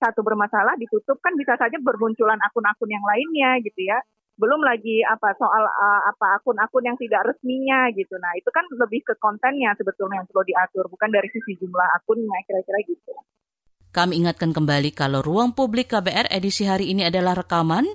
[0.01, 4.01] satu bermasalah ditutup kan bisa saja bermunculan akun-akun yang lainnya gitu ya.
[4.41, 8.17] Belum lagi apa soal uh, apa akun-akun yang tidak resminya gitu.
[8.17, 12.41] Nah itu kan lebih ke kontennya sebetulnya yang perlu diatur bukan dari sisi jumlah akunnya
[12.49, 13.13] kira-kira gitu.
[13.93, 17.85] Kami ingatkan kembali kalau ruang publik KBR edisi hari ini adalah rekaman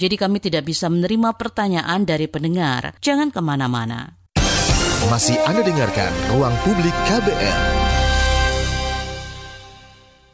[0.00, 2.94] jadi kami tidak bisa menerima pertanyaan dari pendengar.
[3.02, 4.20] Jangan ke mana-mana.
[5.08, 7.89] Masih Anda dengarkan ruang publik KBR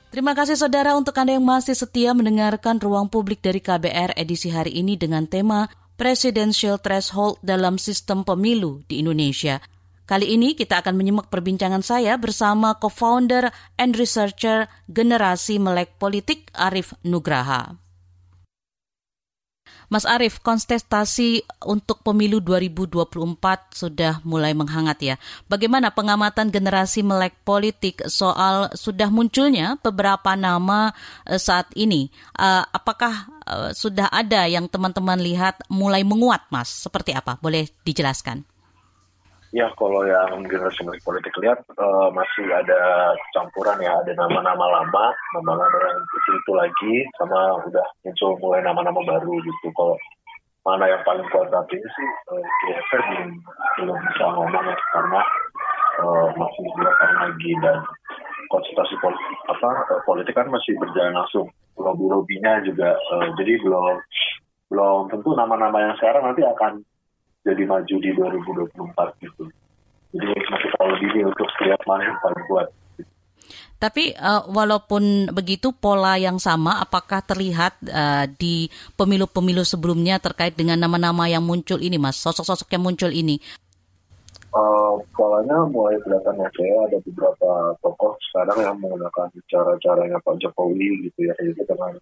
[0.06, 4.78] Terima kasih saudara untuk Anda yang masih setia mendengarkan ruang publik dari KBR edisi hari
[4.78, 5.66] ini dengan tema
[5.98, 9.58] Presidential Threshold dalam Sistem Pemilu di Indonesia.
[10.06, 16.94] Kali ini kita akan menyimak perbincangan saya bersama co-founder and researcher Generasi Melek Politik Arif
[17.02, 17.85] Nugraha.
[19.86, 25.14] Mas Arief, kontestasi untuk pemilu 2024 sudah mulai menghangat ya.
[25.46, 30.90] Bagaimana pengamatan generasi melek politik soal sudah munculnya beberapa nama
[31.28, 32.10] eh, saat ini?
[32.34, 36.66] Eh, apakah eh, sudah ada yang teman-teman lihat mulai menguat, Mas?
[36.66, 37.38] Seperti apa?
[37.38, 38.55] Boleh dijelaskan?
[39.54, 45.06] Ya, kalau yang generasi milik politik lihat uh, masih ada campuran ya, ada nama-nama lama,
[45.38, 49.70] nama-nama yang itu itu lagi, sama udah muncul mulai nama-nama baru gitu.
[49.78, 49.94] Kalau
[50.66, 52.44] mana yang paling kuat saat ini sih, uh,
[52.90, 53.28] saya belum
[53.78, 55.20] belum bisa ngomong ya, karena
[56.02, 57.78] uh, masih belakangan lagi dan
[58.50, 61.46] konsultasi politik apa uh, politik kan masih berjalan langsung,
[61.78, 63.94] lobby-lobbynya juga, uh, jadi belum
[64.74, 66.82] belum tentu nama-nama yang sekarang nanti akan
[67.46, 69.42] jadi maju di 2024 gitu.
[70.10, 72.68] Jadi masih terlalu dini untuk lihat mana yang paling kuat.
[73.76, 80.80] Tapi uh, walaupun begitu pola yang sama apakah terlihat uh, di pemilu-pemilu sebelumnya terkait dengan
[80.80, 83.36] nama-nama yang muncul ini Mas, sosok-sosok yang muncul ini?
[84.56, 86.72] Uh, polanya mulai kelihatan oke, okay.
[86.88, 91.92] ada beberapa tokoh sekarang yang menggunakan cara-caranya Pak Jokowi gitu ya, itu dengan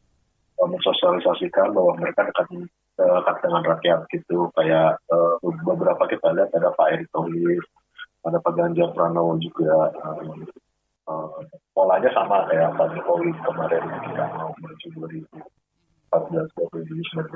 [0.59, 2.47] mensosialisasikan bahwa mereka dekat
[2.95, 4.51] dekat dengan rakyat gitu.
[4.55, 7.63] Kayak uh, beberapa kita lihat ada Pak Erick Thohir
[8.25, 9.93] ada Pak Ganjar Pranowo juga.
[10.01, 10.49] Uh,
[11.09, 11.37] uh,
[11.77, 17.29] polanya sama kayak Pak Jokowi kemarin kita mau menuju 2014 2019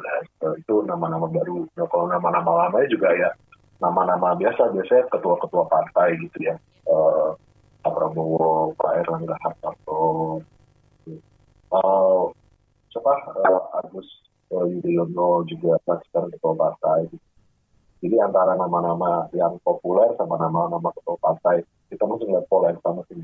[0.49, 1.69] uh, itu nama-nama baru.
[1.77, 3.31] Nah, kalau nama-nama lamanya juga ya
[3.79, 6.57] nama-nama biasa biasanya ketua-ketua partai gitu ya.
[6.89, 7.37] Uh,
[7.85, 10.41] Pak Prabowo Pak Erlangga Hartarto.
[11.69, 12.33] Uh,
[12.99, 13.15] siapa
[13.47, 14.09] uh, Agus
[14.51, 17.07] Yudhoyono juga sekarang ketua partai.
[17.99, 23.03] Jadi antara nama-nama yang populer sama nama-nama ketua partai, kita mesti lihat pola yang sama
[23.11, 23.19] sih.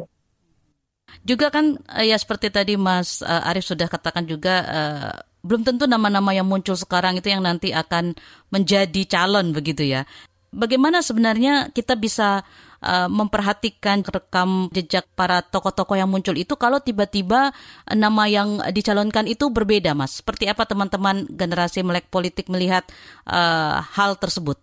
[1.22, 5.14] Juga kan eh, ya seperti tadi Mas Arief sudah katakan juga uh,
[5.46, 8.18] belum tentu nama-nama yang muncul sekarang itu yang nanti akan
[8.50, 10.02] menjadi calon begitu ya.
[10.50, 12.42] Bagaimana sebenarnya kita bisa
[12.84, 17.56] uh, memperhatikan rekam jejak para tokoh-tokoh yang muncul itu kalau tiba-tiba
[17.88, 20.20] nama yang dicalonkan itu berbeda, Mas?
[20.20, 22.84] Seperti apa teman-teman generasi melek politik melihat
[23.24, 24.60] uh, hal tersebut?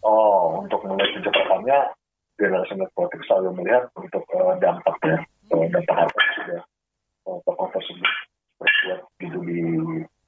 [0.00, 1.92] Oh, untuk melihat jejak rekamnya,
[2.40, 5.20] generasi melek politik selalu melihat untuk uh, dampaknya,
[5.52, 6.60] uh, dampak apa sudah
[7.28, 8.10] uh, tokoh tersebut
[8.56, 9.60] berbuat gitu di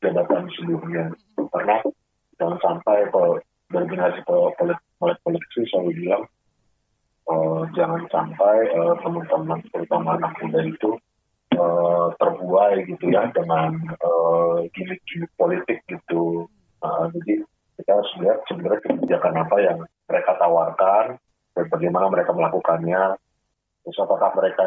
[0.03, 1.05] jabatan sebelumnya
[1.55, 1.77] karena
[2.39, 4.21] jangan sampai kalau dari generasi
[5.01, 6.23] melek politisi selalu bilang
[7.79, 10.99] jangan sampai uh, teman-teman terutama anak muda itu
[11.55, 16.51] uh, terbuai gitu ya dengan uh, gimmick-gimmick politik gitu
[16.83, 17.47] uh, jadi
[17.79, 19.79] kita harus lihat sebenarnya kebijakan apa yang
[20.11, 21.07] mereka tawarkan
[21.55, 23.15] dan bagaimana mereka melakukannya
[23.87, 24.67] terus apakah mereka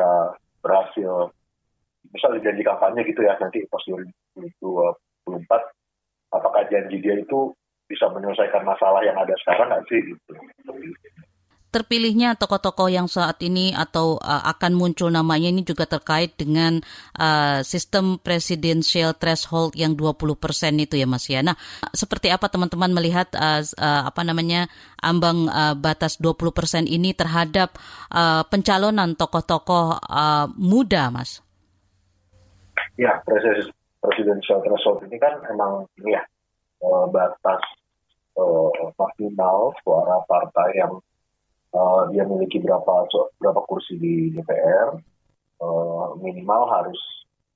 [0.64, 1.36] berhasil
[2.16, 5.28] misalnya janji kampanye gitu ya nanti pas 2024
[6.32, 7.52] apakah janji dia itu
[7.92, 10.32] bisa menyelesaikan masalah yang ada sekarang nggak sih gitu.
[11.72, 16.84] Terpilihnya tokoh-tokoh yang saat ini atau uh, akan muncul namanya ini juga terkait dengan
[17.16, 20.36] uh, sistem presidensial threshold yang 20%
[20.84, 21.40] itu ya Mas ya.
[21.40, 21.56] Nah,
[21.96, 24.68] seperti apa teman-teman melihat uh, uh, apa namanya
[25.00, 27.80] ambang uh, batas 20% ini terhadap
[28.12, 31.40] uh, pencalonan tokoh-tokoh uh, muda Mas?
[33.00, 33.24] Ya,
[34.04, 36.24] presidensial threshold ini kan emang ini ya
[36.84, 37.64] uh, batas
[38.36, 41.00] uh, maksimal suara partai yang
[41.76, 43.08] uh, dia miliki berapa
[43.40, 45.00] berapa kursi di DPR
[45.64, 47.00] uh, minimal harus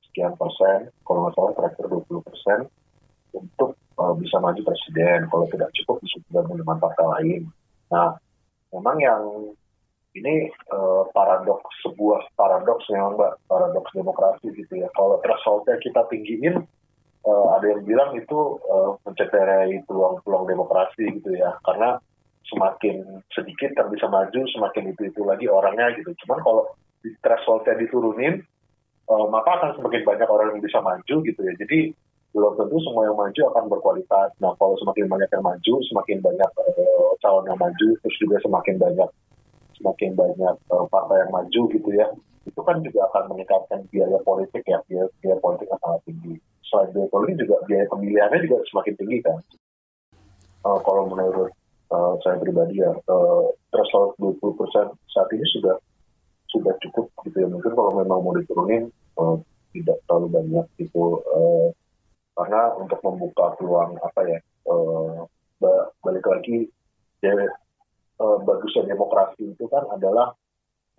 [0.09, 0.91] sekian persen.
[1.03, 2.59] Kalau nggak salah terakhir 20 persen
[3.35, 5.27] untuk uh, bisa maju presiden.
[5.27, 7.41] Kalau tidak cukup bisa dengan partai lain.
[7.91, 8.15] Nah
[8.71, 9.23] memang yang
[10.15, 13.35] ini uh, paradoks sebuah paradoks memang mbak.
[13.51, 14.87] Paradoks demokrasi gitu ya.
[14.95, 16.63] Kalau thresholdnya kita tinggiin
[17.27, 21.59] uh, ada yang bilang itu uh, mencederai peluang-peluang demokrasi gitu ya.
[21.67, 21.99] Karena
[22.49, 26.13] semakin sedikit yang bisa maju semakin itu itu lagi orangnya gitu.
[26.25, 26.63] Cuman kalau
[27.01, 28.41] di thresholdnya diturunin
[29.09, 31.53] uh, maka akan semakin banyak orang yang bisa maju gitu ya.
[31.57, 31.93] Jadi
[32.35, 34.29] belum tentu semua yang maju akan berkualitas.
[34.43, 38.75] Nah kalau semakin banyak yang maju semakin banyak uh, calon yang maju terus juga semakin
[38.77, 39.09] banyak
[39.75, 42.07] semakin banyak uh, partai yang maju gitu ya
[42.45, 44.77] itu kan juga akan meningkatkan biaya politik ya.
[44.85, 46.33] Biaya, biaya politik yang sangat tinggi.
[46.61, 49.37] Selain biaya politik juga biaya pemilihannya juga semakin tinggi kan.
[50.65, 51.49] Uh, kalau menurut
[51.91, 55.75] uh, saya pribadi ya, uh, threshold 20 persen saat ini sudah
[56.49, 57.47] sudah cukup gitu ya.
[57.49, 59.35] Mungkin kalau memang mau diturunin uh,
[59.75, 61.19] tidak terlalu banyak gitu.
[61.29, 61.67] Uh,
[62.35, 65.23] karena untuk membuka peluang apa ya, uh,
[66.03, 66.67] balik lagi
[67.23, 67.31] ya,
[68.19, 70.35] uh, bagusnya demokrasi itu kan adalah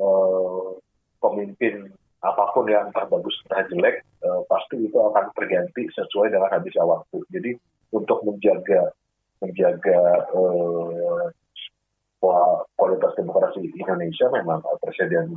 [0.01, 0.77] uh,
[1.21, 1.93] pemimpin
[2.25, 7.21] apa pun yang terbagus entah jelek uh, pasti itu akan terganti sesuai dengan habisnya waktu.
[7.31, 7.51] Jadi
[7.93, 8.91] untuk menjaga
[9.43, 10.01] menjaga
[10.33, 11.29] uh,
[12.77, 15.37] kualitas demokrasi di Indonesia memang uh, presiden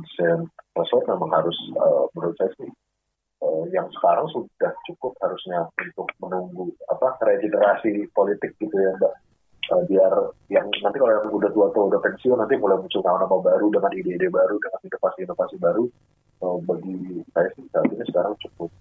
[0.74, 2.70] tersebut memang harus uh, menurut saya sih
[3.44, 9.14] uh, yang sekarang sudah cukup harusnya untuk menunggu apa regenerasi politik gitu ya mbak.
[9.70, 10.12] Uh, biar
[10.50, 13.92] yang nanti kalau yang udah tua tua udah pensiun nanti mulai muncul nama-nama baru dengan
[13.94, 15.84] ide-ide baru dengan inovasi-inovasi baru.
[16.40, 18.72] Uh, bagi saya sih saat ini sekarang cukup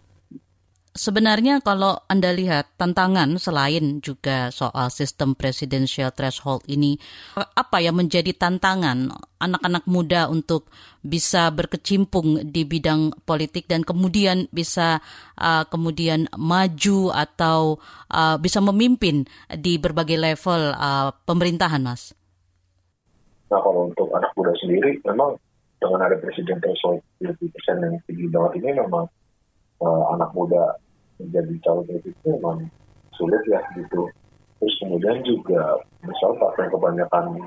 [0.89, 6.97] Sebenarnya kalau Anda lihat tantangan selain juga soal sistem presidensial threshold ini,
[7.37, 10.65] apa yang menjadi tantangan anak-anak muda untuk
[11.05, 14.97] bisa berkecimpung di bidang politik dan kemudian bisa
[15.37, 17.77] uh, kemudian maju atau
[18.09, 19.29] uh, bisa memimpin
[19.61, 22.17] di berbagai level uh, pemerintahan, Mas?
[23.53, 25.37] Nah, kalau untuk anak muda sendiri, memang
[25.77, 27.45] dengan ada presiden threshold 20%
[27.77, 29.05] yang tinggi banget ini memang
[29.83, 30.75] uh, anak muda
[31.19, 32.67] menjadi calon itu memang
[33.15, 34.07] sulit ya gitu.
[34.59, 37.39] Terus kemudian juga misal partai kebanyakan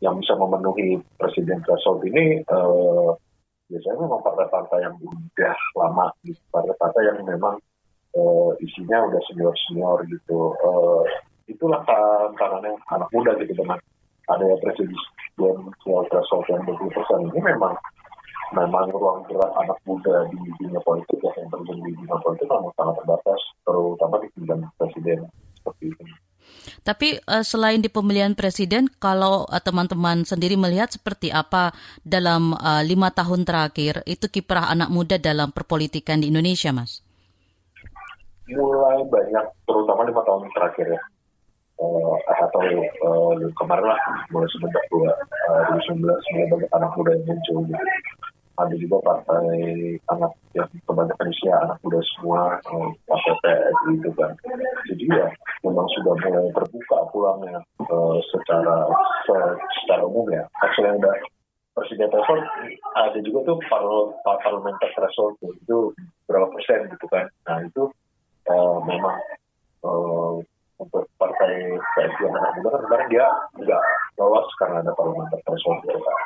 [0.00, 3.14] yang bisa memenuhi presiden threshold ini uh,
[3.70, 6.40] biasanya memang partai-partai yang udah lama gitu.
[6.50, 7.58] Partai-partai yang memang
[8.18, 10.54] uh, isinya udah senior-senior gitu.
[10.62, 11.04] Uh,
[11.50, 13.78] itulah tantangannya anak muda gitu dengan
[14.30, 14.94] ada presiden
[15.82, 17.74] threshold yang 20% ini memang
[18.50, 22.74] memang ruang gerak anak muda di dunia politik ya, yang terjun di dunia politik memang
[22.74, 25.18] sangat terbatas, terutama di bidang presiden
[25.54, 26.04] seperti itu.
[26.82, 31.70] Tapi uh, selain di pemilihan presiden, kalau uh, teman-teman sendiri melihat seperti apa
[32.02, 37.06] dalam uh, lima tahun terakhir itu kiprah anak muda dalam perpolitikan di Indonesia, Mas?
[38.50, 41.02] Mulai banyak, terutama lima tahun terakhir ya.
[41.80, 42.60] Uh, atau
[43.08, 47.58] uh, kemarin lah, mulai uh, 2019 mulai banyak anak muda yang muncul.
[47.64, 48.19] Gitu
[48.60, 49.48] ada juga partai
[50.12, 52.40] anak yang kebanyakan usia anak muda semua
[53.08, 54.32] partai PS gitu kan.
[54.92, 55.26] Jadi ya
[55.64, 57.58] memang sudah mulai terbuka pulangnya
[57.88, 58.88] uh, secara
[59.24, 59.36] se,
[59.82, 60.44] secara umum ya.
[60.80, 61.16] Yang udah
[61.76, 62.44] presiden threshold
[62.98, 65.94] ada juga tuh parl parlementer threshold itu
[66.28, 67.26] berapa persen gitu kan.
[67.48, 67.88] Nah itu
[68.52, 69.16] uh, memang
[69.86, 70.36] uh,
[70.80, 73.26] untuk partai PS yang anak muda kan kemarin dia
[73.60, 73.82] nggak
[74.16, 76.20] lolos karena ada parlementer threshold gitu kan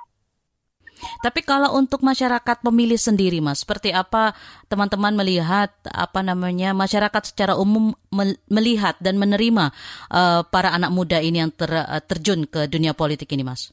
[1.25, 4.37] Tapi kalau untuk masyarakat pemilih sendiri, Mas, seperti apa
[4.69, 7.97] teman-teman melihat apa namanya masyarakat secara umum
[8.53, 9.73] melihat dan menerima
[10.13, 13.73] uh, para anak muda ini yang ter, uh, terjun ke dunia politik ini, Mas?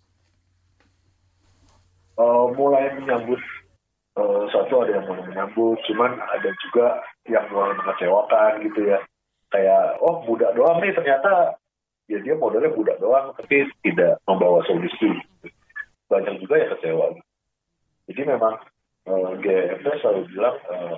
[2.15, 3.43] Uh, mulai menyambut
[4.15, 9.03] uh, satu ada yang mulai menyambut, cuman ada juga yang mulai mengecewakan gitu ya.
[9.51, 11.59] Kayak oh muda doang nih ternyata
[12.07, 15.19] ya dia modelnya budak doang tapi tidak membawa solusi
[16.07, 17.07] banyak juga yang kecewa.
[18.09, 18.55] Jadi memang
[19.07, 20.97] uh, eh, GFP selalu bilang uh,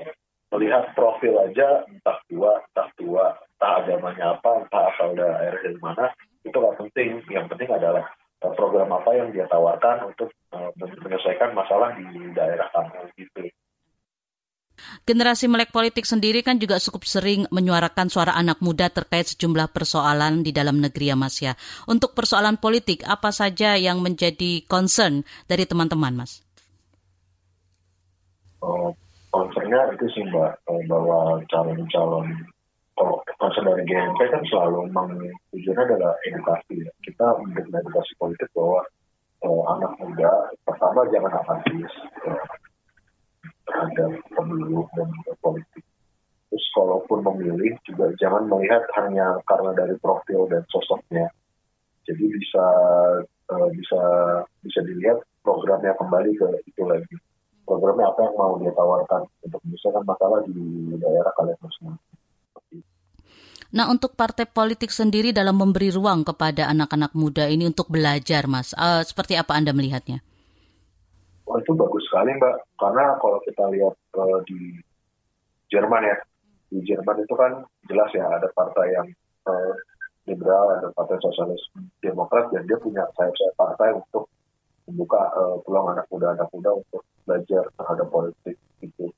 [0.54, 6.14] melihat profil aja entah tua, entah tua, entah agamanya apa, entah asal daerah dari mana,
[6.46, 7.10] itu nggak penting.
[7.32, 8.06] Yang penting adalah
[8.46, 13.50] uh, program apa yang dia tawarkan untuk uh, menyelesaikan masalah di daerah kamu gitu.
[15.04, 20.42] Generasi melek politik sendiri kan juga cukup sering menyuarakan suara anak muda terkait sejumlah persoalan
[20.42, 21.54] di dalam negeri ya Mas ya.
[21.88, 26.43] Untuk persoalan politik, apa saja yang menjadi concern dari teman-teman Mas?
[29.34, 32.30] Concernnya itu sih Mbak, eh, bahwa calon-calon
[33.42, 35.18] concern dari GMP kan selalu memang
[35.50, 36.92] tujuannya adalah edukasi ya.
[37.02, 38.86] Kita memberikan edukasi politik bahwa
[39.44, 40.32] uh, anak muda
[40.64, 41.92] pertama jangan apatis,
[42.30, 42.46] uh,
[43.66, 45.10] terhadap pemilu dan
[45.42, 45.84] politik.
[46.54, 51.26] Terus kalaupun memilih juga jangan melihat hanya karena dari profil dan sosoknya.
[52.06, 52.66] Jadi bisa
[53.50, 54.02] uh, bisa
[54.62, 57.18] bisa dilihat programnya kembali ke itu lagi.
[57.64, 61.96] Programnya apa yang mau dia tawarkan untuk menyelesaikan masalah di daerah kalian masing
[63.74, 68.70] Nah, untuk partai politik sendiri dalam memberi ruang kepada anak-anak muda ini untuk belajar, Mas,
[68.78, 70.22] uh, seperti apa Anda melihatnya?
[71.50, 74.78] Oh, itu bagus sekali Mbak, karena kalau kita lihat uh, di
[75.74, 76.18] Jerman ya,
[76.70, 79.08] di Jerman itu kan jelas ya ada partai yang
[79.50, 79.74] uh,
[80.30, 81.62] liberal, ada partai sosialis
[82.00, 84.30] demokrat, dan dia punya sayap-sayap partai untuk
[84.94, 89.10] membuka uh, peluang anak muda anak muda untuk belajar terhadap politik itu.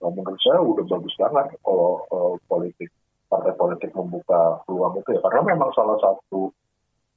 [0.00, 2.88] Nah, menurut saya udah bagus banget kalau uh, politik
[3.28, 6.48] partai politik membuka peluang itu ya, karena memang salah satu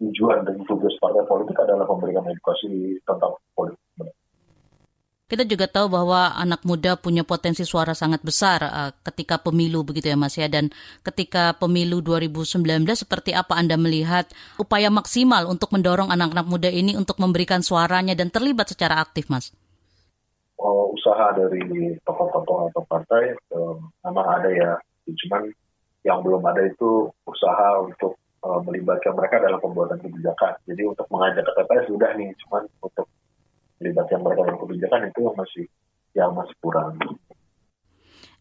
[0.03, 3.79] tujuan dan tugas partai politik adalah memberikan edukasi tentang politik
[5.25, 10.13] kita juga tahu bahwa anak muda punya potensi suara sangat besar uh, ketika pemilu begitu
[10.13, 10.69] ya Mas ya dan
[11.01, 12.61] ketika pemilu 2019
[12.93, 14.29] seperti apa Anda melihat
[14.61, 19.49] upaya maksimal untuk mendorong anak-anak muda ini untuk memberikan suaranya dan terlibat secara aktif Mas?
[20.61, 24.71] Oh, usaha dari tokoh-tokoh atau partai um, memang ada ya,
[25.09, 25.51] cuman
[26.05, 28.15] yang belum ada itu usaha untuk
[28.45, 30.53] uh, melibatkan mereka dalam pembuatan kebijakan.
[30.69, 33.09] Jadi untuk mengajak ke TPS sudah nih, cuman untuk
[33.79, 35.65] melibatkan mereka dalam kebijakan itu yang masih
[36.15, 36.95] yang masih kurang.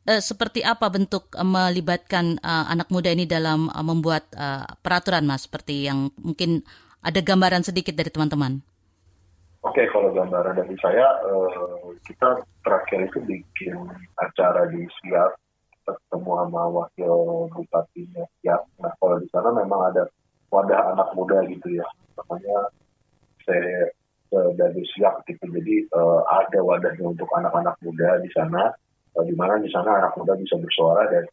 [0.04, 5.24] Uh, seperti apa bentuk uh, melibatkan uh, anak muda ini dalam uh, membuat uh, peraturan,
[5.24, 5.48] mas?
[5.48, 6.60] Seperti yang mungkin
[7.00, 8.60] ada gambaran sedikit dari teman-teman.
[9.64, 13.80] Oke, okay, kalau gambaran dari saya, uh, kita terakhir itu bikin
[14.20, 15.40] acara di Siap,
[15.88, 18.60] ketemu sama wakil bupatinya Siap.
[18.84, 20.04] Nah, kalau di sana memang ada
[20.52, 21.86] wadah anak muda gitu ya,
[22.20, 22.68] namanya
[23.48, 23.88] saya
[24.54, 25.44] dari siap gitu.
[25.46, 28.72] Jadi uh, ada wadahnya untuk anak-anak muda di sana,
[29.14, 31.24] uh, di mana di sana anak muda bisa bersuara dan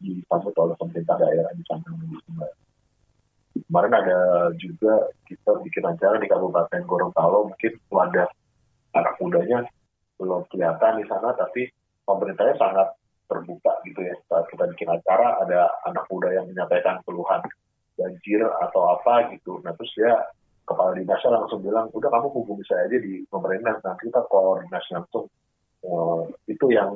[0.00, 1.88] disambut oleh pemerintah daerah di sana.
[3.50, 4.18] Kemarin ada
[4.58, 8.26] juga kita bikin acara di Kabupaten Gorontalo, mungkin wadah
[8.98, 9.62] anak mudanya
[10.18, 11.70] belum kelihatan di sana, tapi
[12.02, 12.88] pemerintahnya sangat
[13.30, 14.14] terbuka gitu ya.
[14.26, 17.42] Saat kita bikin acara, ada anak muda yang menyampaikan keluhan
[17.94, 19.62] banjir atau apa gitu.
[19.62, 20.14] Nah terus dia
[20.70, 25.26] kepala dinasnya langsung bilang udah kamu hubungi saya aja di pemerintah nanti kita koordinasi langsung
[25.82, 26.94] uh, itu yang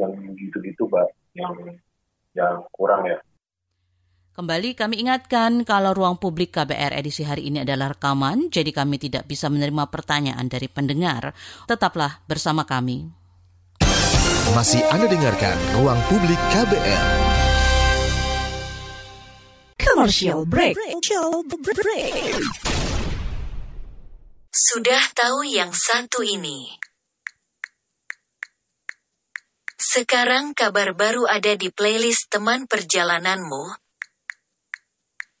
[0.00, 1.52] yang gitu-gitu mbak yang
[2.32, 3.20] yang kurang ya
[4.30, 9.28] Kembali kami ingatkan kalau ruang publik KBR edisi hari ini adalah rekaman, jadi kami tidak
[9.28, 11.36] bisa menerima pertanyaan dari pendengar.
[11.68, 13.10] Tetaplah bersama kami.
[14.56, 17.06] Masih Anda dengarkan Ruang Publik KBR.
[19.76, 20.78] Commercial break.
[20.78, 22.79] Commercial break.
[24.50, 26.74] Sudah tahu yang satu ini.
[29.78, 33.78] Sekarang kabar baru ada di playlist teman perjalananmu.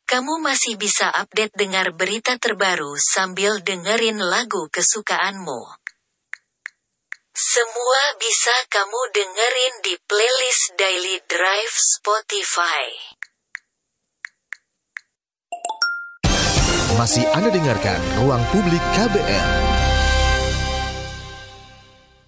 [0.06, 5.58] Kamu masih bisa update dengar berita terbaru sambil dengerin lagu kesukaanmu.
[7.34, 13.18] Semua bisa kamu dengerin di playlist Daily Drive Spotify.
[17.00, 19.48] Masih Anda dengarkan Ruang Publik KBR.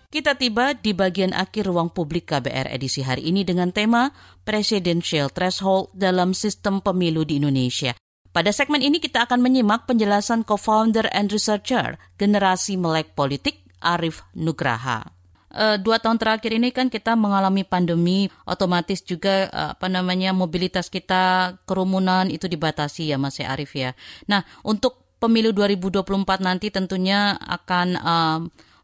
[0.09, 4.17] Kita tiba di bagian akhir ruang publik KBR edisi hari ini dengan tema
[4.49, 7.93] Presidential Threshold dalam Sistem Pemilu di Indonesia.
[8.33, 15.22] Pada segmen ini kita akan menyimak penjelasan co-founder and researcher Generasi Melek Politik Arif Nugraha.
[15.53, 20.89] Uh, dua tahun terakhir ini kan kita mengalami pandemi, otomatis juga uh, apa namanya mobilitas
[20.89, 23.93] kita kerumunan itu dibatasi ya Mas Arif ya.
[24.25, 28.41] Nah untuk pemilu 2024 nanti tentunya akan uh,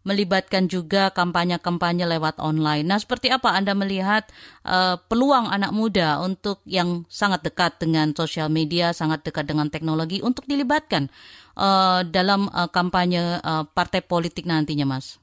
[0.06, 2.88] melibatkan juga kampanye-kampanye lewat online.
[2.88, 4.24] Nah, seperti apa Anda melihat
[4.64, 10.24] uh, peluang anak muda untuk yang sangat dekat dengan sosial media, sangat dekat dengan teknologi
[10.24, 11.12] untuk dilibatkan
[11.60, 15.20] uh, dalam uh, kampanye uh, partai politik nantinya, Mas?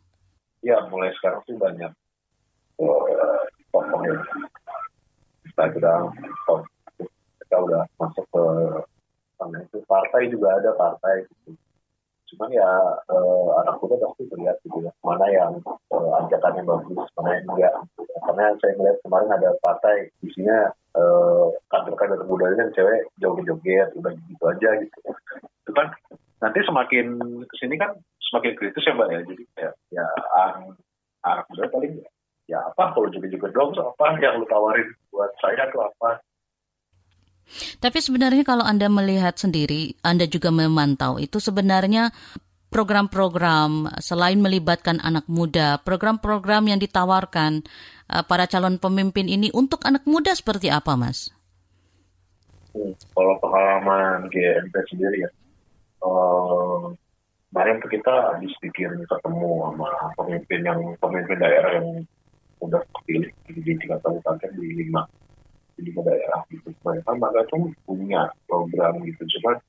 [0.65, 1.93] Ya mulai sekarang sih banyak
[2.81, 3.45] uh,
[5.45, 6.09] Instagram
[7.45, 8.43] kita udah masuk ke
[9.37, 11.53] sana itu partai juga ada partai gitu.
[12.25, 12.67] cuman ya
[13.13, 15.61] uh, anak muda pasti terlihat gitu ya mana yang
[15.93, 17.73] uh, ajakannya bagus mana yang enggak.
[18.25, 24.69] Karena saya melihat kemarin ada partai isinya uh, kader-kader mudanya cewek joget-joget udah gitu aja
[24.81, 24.99] gitu.
[25.63, 25.93] Itu kan
[26.41, 27.07] nanti semakin
[27.45, 27.93] ke sini kan
[28.33, 29.19] semakin kritis ya mbak ya.
[29.29, 30.05] Jadi ya, ya
[31.29, 31.93] anak muda paling
[32.49, 36.19] ya apa kalau juga-juga dong apa yang lu tawarin buat saya tuh apa
[37.77, 42.09] tapi sebenarnya kalau Anda melihat sendiri, Anda juga memantau itu sebenarnya
[42.73, 47.63] program-program selain melibatkan anak muda, program-program yang ditawarkan
[48.11, 51.31] uh, para calon pemimpin ini untuk anak muda seperti apa, Mas?
[52.75, 55.29] Hmm, kalau pengalaman GMP sendiri ya,
[56.03, 56.91] uh,
[57.53, 59.89] kemarin tuh kita habis bikin ketemu sama
[60.19, 62.03] pemimpin yang pemimpin daerah yang
[62.67, 65.05] udah kepilih di tiga kabupaten di lima
[65.75, 66.71] di lima daerah gitu.
[66.83, 69.59] Mereka mereka tuh punya program gitu cuma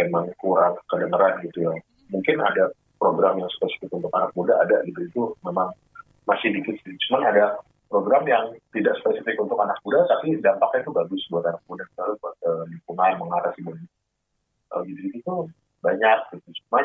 [0.00, 1.74] emang kurang kedengeran gitu ya.
[2.12, 5.74] Mungkin ada program yang spesifik untuk anak muda ada gitu itu memang
[6.24, 6.94] masih dikit sih.
[7.08, 7.60] Cuma ada
[7.92, 12.16] program yang tidak spesifik untuk anak muda tapi dampaknya itu bagus buat anak muda misalnya
[12.24, 13.90] buat uh, lingkungan mengatasi banyak
[14.72, 15.34] uh, gitu itu
[15.84, 16.48] banyak gitu.
[16.64, 16.84] Cuman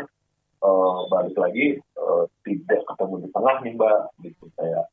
[0.65, 4.43] uh, balik lagi uh, tidak ketemu di tengah nih mbak gitu.
[4.59, 4.85] Kayak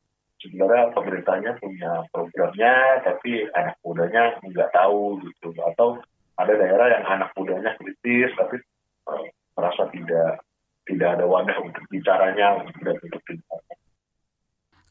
[0.43, 5.99] sebenarnya pemerintahnya punya programnya tapi anak mudanya nggak tahu gitu atau
[6.35, 8.59] ada daerah yang anak mudanya kritis tapi
[9.07, 9.23] uh,
[9.55, 10.43] merasa tidak
[10.85, 13.75] tidak ada wadah untuk bicaranya dan untuk bicaranya.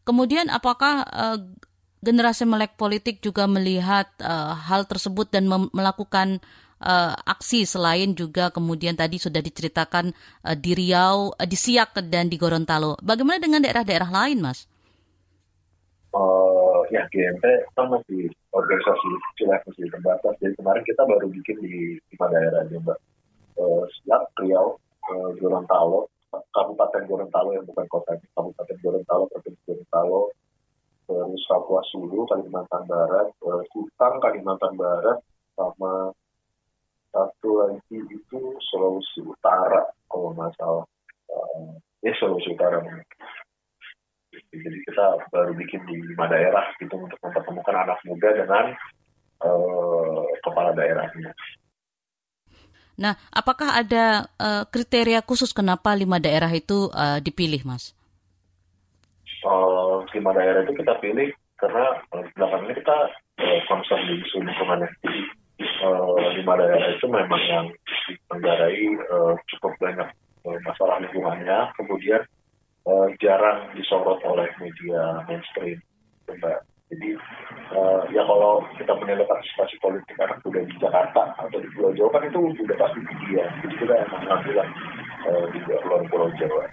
[0.05, 1.39] Kemudian apakah uh,
[2.05, 6.45] generasi melek politik juga melihat uh, hal tersebut dan melakukan
[6.85, 10.13] uh, aksi selain juga kemudian tadi sudah diceritakan
[10.45, 13.01] uh, di Riau, uh, di Siak dan di Gorontalo.
[13.01, 14.69] Bagaimana dengan daerah-daerah lain, Mas?
[16.15, 17.43] Uh, ya GMP
[17.75, 20.35] kan masih organisasi kecil masih terbatas.
[20.39, 22.99] Jadi kemarin kita baru bikin di lima daerah aja, Mbak.
[23.59, 23.83] Uh,
[24.39, 24.79] Riau,
[25.11, 30.31] uh, Gorontalo, Kabupaten Gorontalo yang bukan kota, Kabupaten Gorontalo, Provinsi Gorontalo,
[31.11, 35.19] terus Papua Sulu, Kalimantan Barat, uh, Kutang, Kalimantan Barat,
[35.55, 36.15] sama
[37.15, 38.41] satu lagi itu
[38.71, 40.87] Sulawesi Utara kalau nggak salah
[41.31, 42.83] uh, ya Sulawesi Utara
[44.51, 48.65] jadi kita baru bikin di lima daerah gitu untuk mempertemukan anak muda dengan
[49.43, 51.33] uh, kepala daerahnya.
[52.95, 57.91] Nah, apakah ada uh, kriteria khusus kenapa lima daerah itu uh, dipilih, Mas?
[59.43, 61.85] Uh, lima daerah itu kita pilih karena
[62.39, 62.99] belakangan ini kita
[63.43, 64.87] uh, concern di isu lingkungan.
[65.03, 65.21] Jadi
[65.83, 67.67] uh, lima daerah itu memang yang
[68.31, 70.09] mendarai uh, cukup banyak
[70.47, 72.23] uh, masalah lingkungannya, kemudian
[72.89, 75.81] uh, jarang disorot oleh media mainstream.
[76.25, 76.61] Mbak.
[76.93, 77.17] Jadi
[77.75, 82.21] uh, ya kalau kita menilai partisipasi politik anak muda di Jakarta atau di Pulau Jawa
[82.21, 83.45] kan itu sudah pasti dia.
[83.65, 86.65] Jadi kita emang ngambil uh, di luar Pulau Jawa.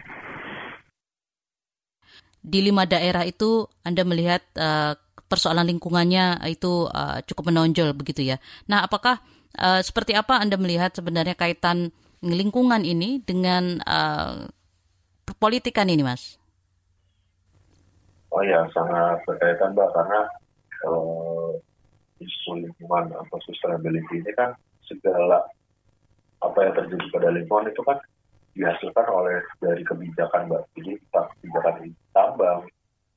[2.41, 4.97] Di lima daerah itu Anda melihat uh,
[5.31, 8.37] persoalan lingkungannya itu uh, cukup menonjol begitu ya.
[8.67, 9.23] Nah, apakah
[9.55, 14.49] uh, seperti apa Anda melihat sebenarnya kaitan lingkungan ini dengan uh,
[15.37, 16.41] politikan ini, Mas?
[18.31, 20.21] Oh ya, sangat berkaitan, Mbak, karena
[20.87, 21.51] uh,
[22.23, 24.55] isu lingkungan atau sustainability ini kan
[24.87, 25.43] segala
[26.39, 27.99] apa yang terjadi pada lingkungan itu kan
[28.55, 30.63] dihasilkan oleh dari kebijakan, Mbak.
[30.79, 31.75] Jadi kebijakan
[32.15, 32.61] tambang,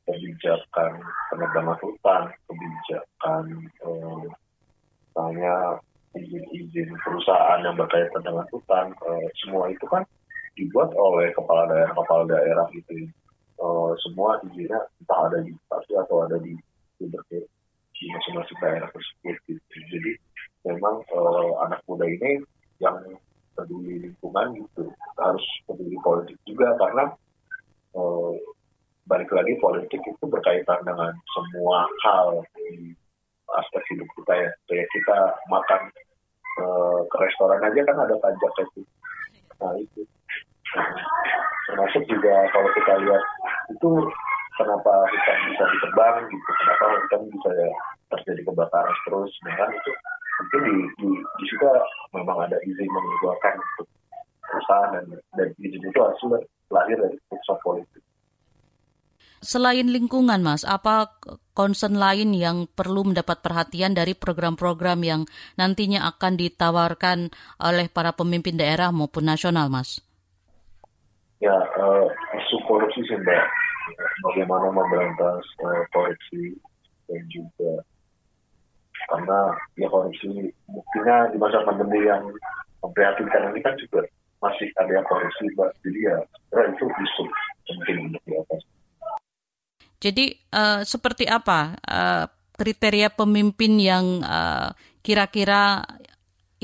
[0.06, 0.92] kebijakan
[1.30, 3.44] penebangan hutan, kebijakan
[3.86, 4.26] eh,
[6.14, 10.02] izin-izin perusahaan yang berkaitan dengan hutan, eh, semua itu kan
[10.54, 13.10] dibuat oleh kepala daerah-kepala daerah gitu.
[13.54, 16.54] Eh, semua izinnya entah ada di stasi atau ada di
[16.98, 17.06] di,
[17.94, 19.76] di masing-masing daerah tersebut gitu.
[19.90, 20.12] Jadi
[20.66, 22.42] memang eh, anak muda ini
[22.82, 22.98] yang
[23.54, 24.90] peduli lingkungan gitu
[25.20, 27.14] harus peduli politik juga karena
[27.94, 28.34] eh,
[29.04, 32.96] balik lagi politik itu berkaitan dengan semua hal di
[33.52, 34.50] aspek hidup kita ya.
[34.66, 35.18] Kayak kita
[35.52, 35.80] makan
[36.60, 38.82] uh, ke restoran aja kan ada pajak itu.
[39.60, 40.02] Nah itu.
[41.70, 43.24] Termasuk juga kalau kita lihat
[43.72, 43.90] itu
[44.58, 47.50] kenapa hutan bisa ditebang gitu, kenapa hutan bisa
[48.14, 49.90] terjadi kebakaran terus, kan itu
[50.34, 51.66] mungkin di, di, di situ
[52.14, 53.86] memang ada izin mengeluarkan untuk
[54.42, 55.04] perusahaan dan,
[55.34, 56.30] dan izin itu hasil
[56.70, 58.02] lahir dari keputusan politik.
[59.44, 61.20] Selain lingkungan, Mas, apa
[61.52, 65.28] concern lain yang perlu mendapat perhatian dari program-program yang
[65.60, 67.28] nantinya akan ditawarkan
[67.60, 70.00] oleh para pemimpin daerah maupun nasional, Mas?
[71.44, 72.08] Ya, uh,
[72.40, 73.44] isu korupsi sih, Mbak.
[74.24, 76.56] Bagaimana memberantas uh, korupsi
[77.04, 77.84] dan juga
[79.12, 82.24] karena ya korupsi buktinya di masa pandemi yang
[82.80, 84.08] memprihatinkan ini kan juga
[84.40, 85.70] masih ada yang korupsi, Mbak.
[85.84, 86.16] Jadi ya,
[86.64, 87.24] itu isu
[87.68, 88.68] penting untuk diatasi.
[90.00, 90.24] Jadi
[90.56, 92.24] uh, seperti apa uh,
[92.56, 94.72] kriteria pemimpin yang uh,
[95.04, 95.84] kira-kira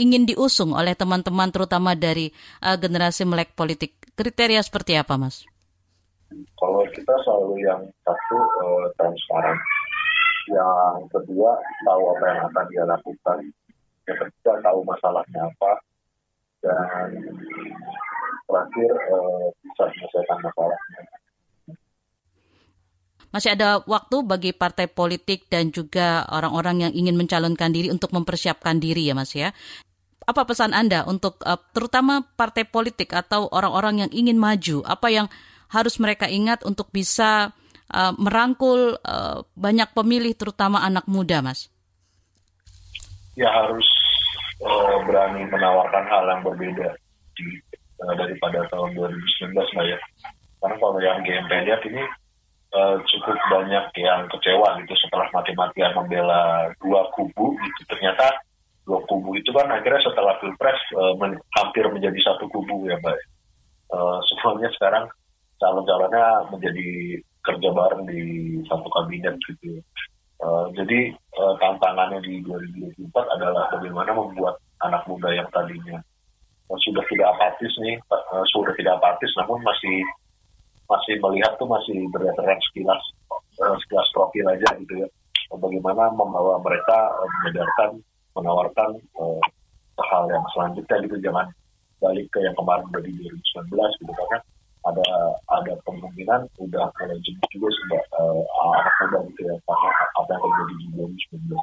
[0.00, 2.32] ingin diusung oleh teman-teman terutama dari
[2.64, 3.99] uh, generasi melek politik?
[4.14, 5.46] Kriteria seperti apa, Mas?
[6.58, 9.58] Kalau kita selalu yang satu uh, transparan,
[10.46, 13.38] yang kedua tahu apa yang akan dia lakukan,
[14.06, 15.72] yang ketiga tahu masalahnya apa,
[16.62, 17.08] dan
[18.46, 21.02] terakhir uh, bisa menyelesaikan masalahnya
[23.30, 28.82] masih ada waktu bagi partai politik dan juga orang-orang yang ingin mencalonkan diri untuk mempersiapkan
[28.82, 29.54] diri ya Mas ya.
[30.30, 34.86] Apa pesan Anda untuk uh, terutama partai politik atau orang-orang yang ingin maju?
[34.86, 35.26] Apa yang
[35.74, 37.50] harus mereka ingat untuk bisa
[37.90, 41.66] uh, merangkul uh, banyak pemilih terutama anak muda, Mas?
[43.34, 43.82] Ya harus
[44.62, 46.94] uh, berani menawarkan hal yang berbeda
[47.34, 47.58] di,
[47.98, 49.98] uh, daripada tahun 2019 lah ya.
[50.62, 52.06] Karena kalau yang GMP lihat ini
[52.78, 58.30] uh, cukup banyak yang kecewa gitu setelah mati-matian membela dua kubu gitu ternyata
[58.90, 63.14] dua kubu itu kan akhirnya setelah pilpres uh, men hampir menjadi satu kubu ya mbak.
[63.90, 65.06] Uh, semuanya sekarang
[65.62, 68.22] calon-calonnya menjadi kerja bareng di
[68.66, 69.82] satu kabinet gitu
[70.42, 75.98] uh, jadi uh, tantangannya di 2024 adalah bagaimana membuat anak muda yang tadinya
[76.70, 77.98] sudah tidak apatis nih
[78.54, 80.06] sudah tidak apatis namun masih
[80.90, 83.02] masih melihat tuh masih berdasarkan sekilas
[83.62, 85.08] uh, sekilas profil aja gitu ya.
[85.50, 87.10] Bagaimana membawa mereka
[87.42, 88.02] mengedarkan
[88.36, 89.40] menawarkan uh,
[90.00, 91.46] hal yang selanjutnya gitu jangan
[92.00, 94.38] balik ke yang kemarin udah di 2019 gitu karena
[94.80, 95.08] ada
[95.52, 98.40] ada kemungkinan udah mulai jenuh juga sudah uh,
[98.72, 99.54] anak muda gitu ya
[100.16, 101.60] apa yang terjadi di 2019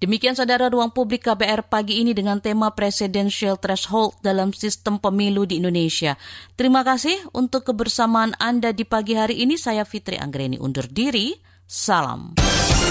[0.00, 5.60] Demikian saudara ruang publik KBR pagi ini dengan tema Presidential Threshold dalam sistem pemilu di
[5.60, 6.16] Indonesia.
[6.56, 9.60] Terima kasih untuk kebersamaan Anda di pagi hari ini.
[9.60, 11.36] Saya Fitri Anggreni undur diri.
[11.68, 12.40] Salam.